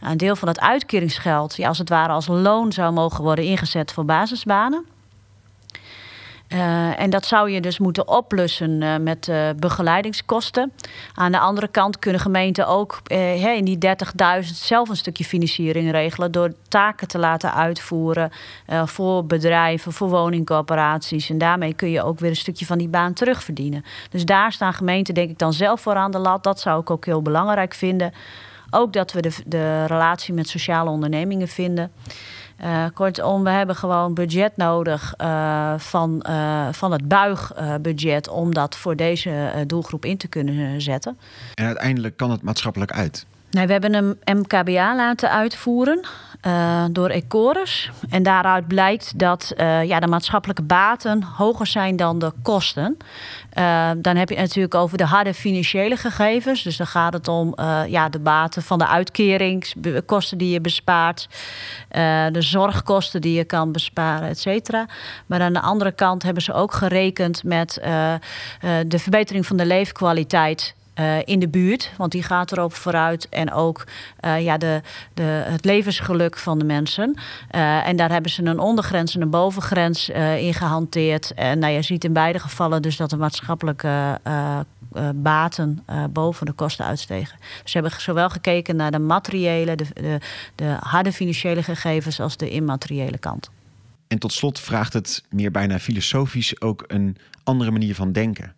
een 0.00 0.16
deel 0.16 0.36
van 0.36 0.48
het 0.48 0.60
uitkeringsgeld, 0.60 1.27
ja, 1.28 1.68
als 1.68 1.78
het 1.78 1.88
ware 1.88 2.12
als 2.12 2.26
loon 2.26 2.72
zou 2.72 2.92
mogen 2.92 3.24
worden 3.24 3.44
ingezet 3.44 3.92
voor 3.92 4.04
basisbanen. 4.04 4.86
Uh, 6.48 7.00
en 7.00 7.10
dat 7.10 7.26
zou 7.26 7.50
je 7.50 7.60
dus 7.60 7.78
moeten 7.78 8.08
oplossen 8.08 8.82
uh, 8.82 8.96
met 8.96 9.28
uh, 9.28 9.48
begeleidingskosten. 9.56 10.72
Aan 11.14 11.32
de 11.32 11.38
andere 11.38 11.68
kant 11.68 11.98
kunnen 11.98 12.20
gemeenten 12.20 12.66
ook 12.66 13.00
in 13.08 13.64
die 13.64 13.78
30.000 14.42 14.48
zelf 14.54 14.88
een 14.88 14.96
stukje 14.96 15.24
financiering 15.24 15.90
regelen. 15.90 16.32
door 16.32 16.52
taken 16.68 17.08
te 17.08 17.18
laten 17.18 17.54
uitvoeren 17.54 18.30
voor 18.84 19.26
bedrijven, 19.26 19.92
voor 19.92 20.08
woningcoöperaties. 20.08 21.30
En 21.30 21.38
daarmee 21.38 21.74
kun 21.74 21.90
je 21.90 22.02
ook 22.02 22.18
weer 22.18 22.30
een 22.30 22.36
stukje 22.36 22.66
van 22.66 22.78
die 22.78 22.88
baan 22.88 23.12
terugverdienen. 23.12 23.84
Dus 24.10 24.24
daar 24.24 24.52
staan 24.52 24.74
gemeenten, 24.74 25.14
denk 25.14 25.30
ik, 25.30 25.38
dan 25.38 25.52
zelf 25.52 25.80
voor 25.80 25.94
aan 25.94 26.10
de 26.10 26.18
lat. 26.18 26.44
Dat 26.44 26.60
zou 26.60 26.80
ik 26.80 26.90
ook 26.90 27.04
heel 27.04 27.22
belangrijk 27.22 27.74
vinden. 27.74 28.12
Ook 28.70 28.92
dat 28.92 29.12
we 29.12 29.20
de, 29.20 29.34
de 29.46 29.84
relatie 29.84 30.34
met 30.34 30.48
sociale 30.48 30.90
ondernemingen 30.90 31.48
vinden. 31.48 31.90
Uh, 32.64 32.84
kortom, 32.94 33.44
we 33.44 33.50
hebben 33.50 33.76
gewoon 33.76 34.14
budget 34.14 34.56
nodig 34.56 35.14
uh, 35.22 35.72
van, 35.76 36.24
uh, 36.28 36.68
van 36.72 36.92
het 36.92 37.08
buigbudget 37.08 38.28
om 38.28 38.54
dat 38.54 38.76
voor 38.76 38.96
deze 38.96 39.64
doelgroep 39.66 40.04
in 40.04 40.16
te 40.16 40.28
kunnen 40.28 40.80
zetten. 40.80 41.18
En 41.54 41.66
uiteindelijk 41.66 42.16
kan 42.16 42.30
het 42.30 42.42
maatschappelijk 42.42 42.92
uit. 42.92 43.26
Nee, 43.50 43.66
we 43.66 43.72
hebben 43.72 43.94
een 43.94 44.18
MKBA 44.38 44.96
laten 44.96 45.30
uitvoeren 45.30 46.06
uh, 46.46 46.84
door 46.90 47.08
Ecorus. 47.08 47.90
En 48.10 48.22
daaruit 48.22 48.66
blijkt 48.66 49.18
dat 49.18 49.52
uh, 49.56 49.84
ja, 49.84 50.00
de 50.00 50.06
maatschappelijke 50.06 50.62
baten 50.62 51.22
hoger 51.22 51.66
zijn 51.66 51.96
dan 51.96 52.18
de 52.18 52.32
kosten. 52.42 52.96
Uh, 53.58 53.90
dan 53.96 54.16
heb 54.16 54.28
je 54.28 54.36
natuurlijk 54.36 54.74
over 54.74 54.98
de 54.98 55.04
harde 55.04 55.34
financiële 55.34 55.96
gegevens. 55.96 56.62
Dus 56.62 56.76
dan 56.76 56.86
gaat 56.86 57.12
het 57.12 57.28
om 57.28 57.54
ja, 57.86 58.08
de 58.08 58.18
baten 58.18 58.62
van 58.62 58.78
de 58.78 58.86
uitkeringskosten 58.86 60.38
die 60.38 60.50
je 60.50 60.60
bespaart, 60.60 61.28
de 62.32 62.42
zorgkosten 62.42 63.20
die 63.20 63.36
je 63.36 63.44
kan 63.44 63.72
besparen, 63.72 64.28
et 64.28 64.38
cetera. 64.38 64.86
Maar 65.26 65.40
aan 65.40 65.52
de 65.52 65.60
andere 65.60 65.92
kant 65.92 66.22
hebben 66.22 66.42
ze 66.42 66.52
ook 66.52 66.72
gerekend 66.72 67.44
met 67.44 67.80
de 68.86 68.98
verbetering 68.98 69.46
van 69.46 69.56
de 69.56 69.66
leefkwaliteit 69.66 70.76
uh, 71.00 71.16
in 71.24 71.38
de 71.38 71.48
buurt. 71.48 71.92
Want 71.96 72.12
die 72.12 72.22
gaat 72.22 72.52
erop 72.52 72.74
vooruit. 72.74 73.28
En 73.28 73.52
ook 73.52 73.84
uh, 74.24 74.42
ja, 74.42 74.58
de, 74.58 74.80
de, 75.14 75.22
het 75.22 75.64
levensgeluk 75.64 76.36
van 76.36 76.58
de 76.58 76.64
mensen. 76.64 77.14
Uh, 77.54 77.86
en 77.86 77.96
daar 77.96 78.10
hebben 78.10 78.30
ze 78.30 78.44
een 78.44 78.58
ondergrens 78.58 79.14
en 79.14 79.20
een 79.20 79.30
bovengrens 79.30 80.08
in 80.38 80.54
gehanteerd. 80.54 81.34
En 81.34 81.58
nou, 81.58 81.72
je 81.72 81.82
ziet 81.82 82.04
in 82.04 82.12
beide 82.12 82.38
gevallen 82.38 82.82
dus 82.82 82.96
dat 82.96 83.10
de 83.10 83.16
maatschappelijke 83.16 84.20
baten 85.14 85.84
boven 86.10 86.46
de 86.46 86.52
kosten 86.52 86.84
uitstegen. 86.84 87.38
Dus 87.62 87.72
ze 87.72 87.78
hebben 87.78 88.00
zowel 88.00 88.30
gekeken 88.30 88.76
naar 88.76 88.90
de 88.90 88.98
materiële, 88.98 89.76
de, 89.76 89.86
de, 89.94 90.18
de 90.54 90.76
harde 90.80 91.12
financiële 91.12 91.62
gegevens 91.62 92.20
als 92.20 92.36
de 92.36 92.50
immateriële 92.50 93.18
kant. 93.18 93.50
En 94.08 94.18
tot 94.18 94.32
slot 94.32 94.60
vraagt 94.60 94.92
het 94.92 95.24
meer 95.30 95.50
bijna 95.50 95.78
filosofisch 95.78 96.60
ook 96.60 96.84
een 96.86 97.16
andere 97.44 97.70
manier 97.70 97.94
van 97.94 98.12
denken. 98.12 98.54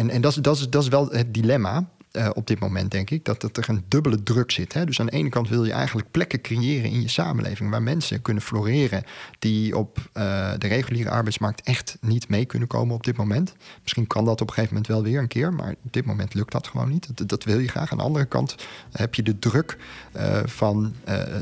En, 0.00 0.10
en 0.10 0.20
dat, 0.20 0.30
is, 0.30 0.42
dat, 0.42 0.56
is, 0.56 0.68
dat 0.68 0.82
is 0.82 0.88
wel 0.88 1.08
het 1.10 1.34
dilemma. 1.34 1.88
Uh, 2.12 2.28
op 2.34 2.46
dit 2.46 2.58
moment, 2.58 2.90
denk 2.90 3.10
ik, 3.10 3.24
dat, 3.24 3.56
er 3.56 3.68
een 3.68 3.84
dubbele 3.88 4.22
druk 4.22 4.50
zit. 4.50 4.72
Hè? 4.72 4.84
Dus 4.84 5.00
aan 5.00 5.06
de 5.06 5.12
ene 5.12 5.28
kant 5.28 5.48
wil 5.48 5.64
je 5.64 5.72
eigenlijk 5.72 6.10
plekken 6.10 6.40
creëren 6.40 6.90
in 6.90 7.00
je 7.00 7.08
samenleving 7.08 7.70
waar 7.70 7.82
mensen 7.82 8.22
kunnen 8.22 8.42
floreren 8.42 9.04
die 9.38 9.76
op 9.76 9.98
uh, 9.98 10.52
de 10.58 10.66
reguliere 10.66 11.10
arbeidsmarkt 11.10 11.62
echt 11.62 11.96
niet 12.00 12.28
mee 12.28 12.44
kunnen 12.44 12.68
komen 12.68 12.94
op 12.94 13.04
dit 13.04 13.16
moment. 13.16 13.54
Misschien 13.82 14.06
kan 14.06 14.24
dat 14.24 14.40
op 14.40 14.48
een 14.48 14.54
gegeven 14.54 14.74
moment 14.74 14.92
wel 14.92 15.02
weer 15.02 15.18
een 15.20 15.28
keer, 15.28 15.52
maar 15.52 15.74
op 15.84 15.92
dit 15.92 16.04
moment 16.04 16.34
lukt 16.34 16.52
dat 16.52 16.66
gewoon 16.66 16.88
niet. 16.88 17.28
Dat, 17.28 17.44
wil 17.44 17.58
je 17.58 17.68
graag. 17.68 17.92
Aan 17.92 17.98
de 17.98 18.04
andere 18.04 18.24
kant 18.24 18.54
heb 18.92 19.14
je 19.14 19.22
de 19.22 19.38
druk 19.38 19.76
uh, 20.16 20.40
van 20.44 20.94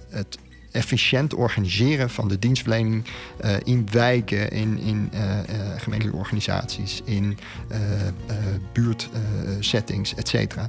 het 0.09 0.39
efficiënt 0.71 1.35
organiseren 1.35 2.11
van 2.11 2.29
de 2.29 2.39
dienstverlening 2.39 3.05
uh, 3.45 3.51
in 3.65 3.89
wijken, 3.91 4.51
in, 4.51 4.79
in 4.79 5.11
uh, 5.15 5.21
uh, 5.21 5.35
gemeentelijke 5.77 6.19
organisaties, 6.19 7.03
in 7.05 7.39
buurtsettings, 8.73 10.15
et 10.15 10.29
cetera. 10.29 10.69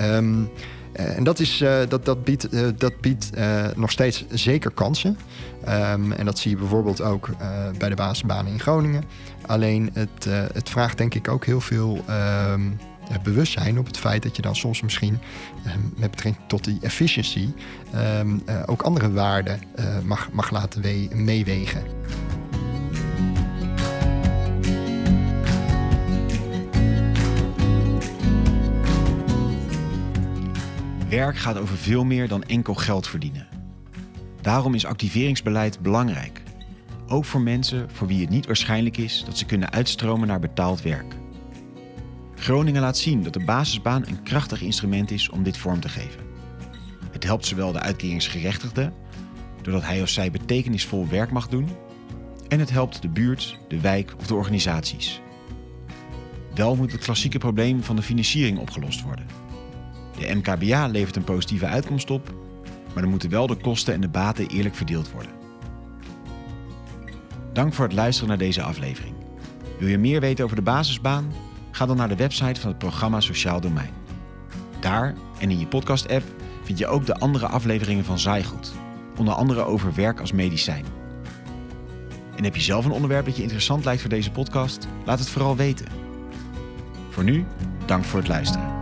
Um, 0.00 0.50
en 0.92 1.24
dat, 1.24 1.40
is, 1.40 1.64
dat, 1.88 2.04
dat 2.04 2.24
biedt, 2.24 2.48
dat 2.80 3.00
biedt 3.00 3.30
nog 3.76 3.90
steeds 3.90 4.24
zeker 4.28 4.70
kansen. 4.70 5.18
Um, 5.68 6.12
en 6.12 6.24
dat 6.24 6.38
zie 6.38 6.50
je 6.50 6.56
bijvoorbeeld 6.56 7.00
ook 7.00 7.30
bij 7.78 7.88
de 7.88 7.94
basisbanen 7.94 8.52
in 8.52 8.60
Groningen. 8.60 9.04
Alleen 9.46 9.90
het, 9.92 10.24
het 10.52 10.68
vraagt 10.68 10.98
denk 10.98 11.14
ik 11.14 11.28
ook 11.28 11.44
heel 11.44 11.60
veel 11.60 12.04
um, 12.50 12.78
uh, 13.10 13.16
bewust 13.22 13.52
zijn 13.52 13.78
op 13.78 13.86
het 13.86 13.98
feit 13.98 14.22
dat 14.22 14.36
je 14.36 14.42
dan 14.42 14.56
soms 14.56 14.82
misschien 14.82 15.18
uh, 15.66 15.72
met 15.96 16.10
betrekking 16.10 16.48
tot 16.48 16.64
die 16.64 16.78
efficiency 16.80 17.48
um, 17.94 18.42
uh, 18.48 18.62
ook 18.66 18.82
andere 18.82 19.12
waarden 19.12 19.60
mag, 20.04 20.32
mag 20.32 20.50
laten 20.50 20.82
meewegen. 21.24 21.82
Werk 31.08 31.36
gaat 31.36 31.58
over 31.58 31.76
veel 31.76 32.04
meer 32.04 32.28
dan 32.28 32.42
enkel 32.42 32.74
geld 32.74 33.08
verdienen. 33.08 33.46
Daarom 34.40 34.74
is 34.74 34.86
activeringsbeleid 34.86 35.80
belangrijk. 35.80 36.42
Ook 37.08 37.24
voor 37.24 37.40
mensen 37.40 37.90
voor 37.90 38.06
wie 38.06 38.20
het 38.20 38.30
niet 38.30 38.46
waarschijnlijk 38.46 38.96
is 38.96 39.22
dat 39.26 39.38
ze 39.38 39.44
kunnen 39.44 39.72
uitstromen 39.72 40.28
naar 40.28 40.40
betaald 40.40 40.82
werk. 40.82 41.23
Groningen 42.44 42.80
laat 42.80 42.96
zien 42.98 43.22
dat 43.22 43.32
de 43.32 43.44
basisbaan 43.44 44.02
een 44.06 44.22
krachtig 44.22 44.62
instrument 44.62 45.10
is 45.10 45.28
om 45.28 45.42
dit 45.42 45.56
vorm 45.56 45.80
te 45.80 45.88
geven. 45.88 46.20
Het 47.10 47.24
helpt 47.24 47.46
zowel 47.46 47.72
de 47.72 47.80
uitkeringsgerechtigde, 47.80 48.92
doordat 49.62 49.84
hij 49.84 50.02
of 50.02 50.08
zij 50.08 50.30
betekenisvol 50.30 51.08
werk 51.08 51.30
mag 51.30 51.48
doen, 51.48 51.68
en 52.48 52.58
het 52.58 52.70
helpt 52.70 53.02
de 53.02 53.08
buurt, 53.08 53.58
de 53.68 53.80
wijk 53.80 54.14
of 54.18 54.26
de 54.26 54.34
organisaties. 54.34 55.20
Wel 56.54 56.76
moet 56.76 56.92
het 56.92 57.04
klassieke 57.04 57.38
probleem 57.38 57.82
van 57.82 57.96
de 57.96 58.02
financiering 58.02 58.58
opgelost 58.58 59.02
worden. 59.02 59.26
De 60.18 60.34
MKBA 60.34 60.86
levert 60.86 61.16
een 61.16 61.24
positieve 61.24 61.66
uitkomst 61.66 62.10
op, 62.10 62.34
maar 62.92 63.02
dan 63.02 63.10
moeten 63.10 63.30
wel 63.30 63.46
de 63.46 63.56
kosten 63.56 63.94
en 63.94 64.00
de 64.00 64.08
baten 64.08 64.46
eerlijk 64.46 64.74
verdeeld 64.74 65.10
worden. 65.10 65.32
Dank 67.52 67.72
voor 67.72 67.84
het 67.84 67.94
luisteren 67.94 68.28
naar 68.28 68.38
deze 68.38 68.62
aflevering. 68.62 69.14
Wil 69.78 69.88
je 69.88 69.98
meer 69.98 70.20
weten 70.20 70.44
over 70.44 70.56
de 70.56 70.62
basisbaan? 70.62 71.43
Ga 71.74 71.86
dan 71.86 71.96
naar 71.96 72.08
de 72.08 72.16
website 72.16 72.60
van 72.60 72.68
het 72.70 72.78
programma 72.78 73.20
Sociaal 73.20 73.60
Domein. 73.60 73.90
Daar 74.80 75.14
en 75.38 75.50
in 75.50 75.58
je 75.58 75.66
podcast-app 75.66 76.24
vind 76.62 76.78
je 76.78 76.86
ook 76.86 77.06
de 77.06 77.14
andere 77.14 77.46
afleveringen 77.46 78.04
van 78.04 78.18
Zaaigoed, 78.18 78.72
onder 79.16 79.34
andere 79.34 79.64
over 79.64 79.94
werk 79.94 80.20
als 80.20 80.32
medicijn. 80.32 80.84
En 82.36 82.44
heb 82.44 82.56
je 82.56 82.62
zelf 82.62 82.84
een 82.84 82.90
onderwerp 82.90 83.24
dat 83.24 83.36
je 83.36 83.42
interessant 83.42 83.84
lijkt 83.84 84.00
voor 84.00 84.10
deze 84.10 84.30
podcast? 84.30 84.88
Laat 85.04 85.18
het 85.18 85.28
vooral 85.28 85.56
weten. 85.56 85.86
Voor 87.10 87.24
nu, 87.24 87.46
dank 87.86 88.04
voor 88.04 88.18
het 88.18 88.28
luisteren. 88.28 88.73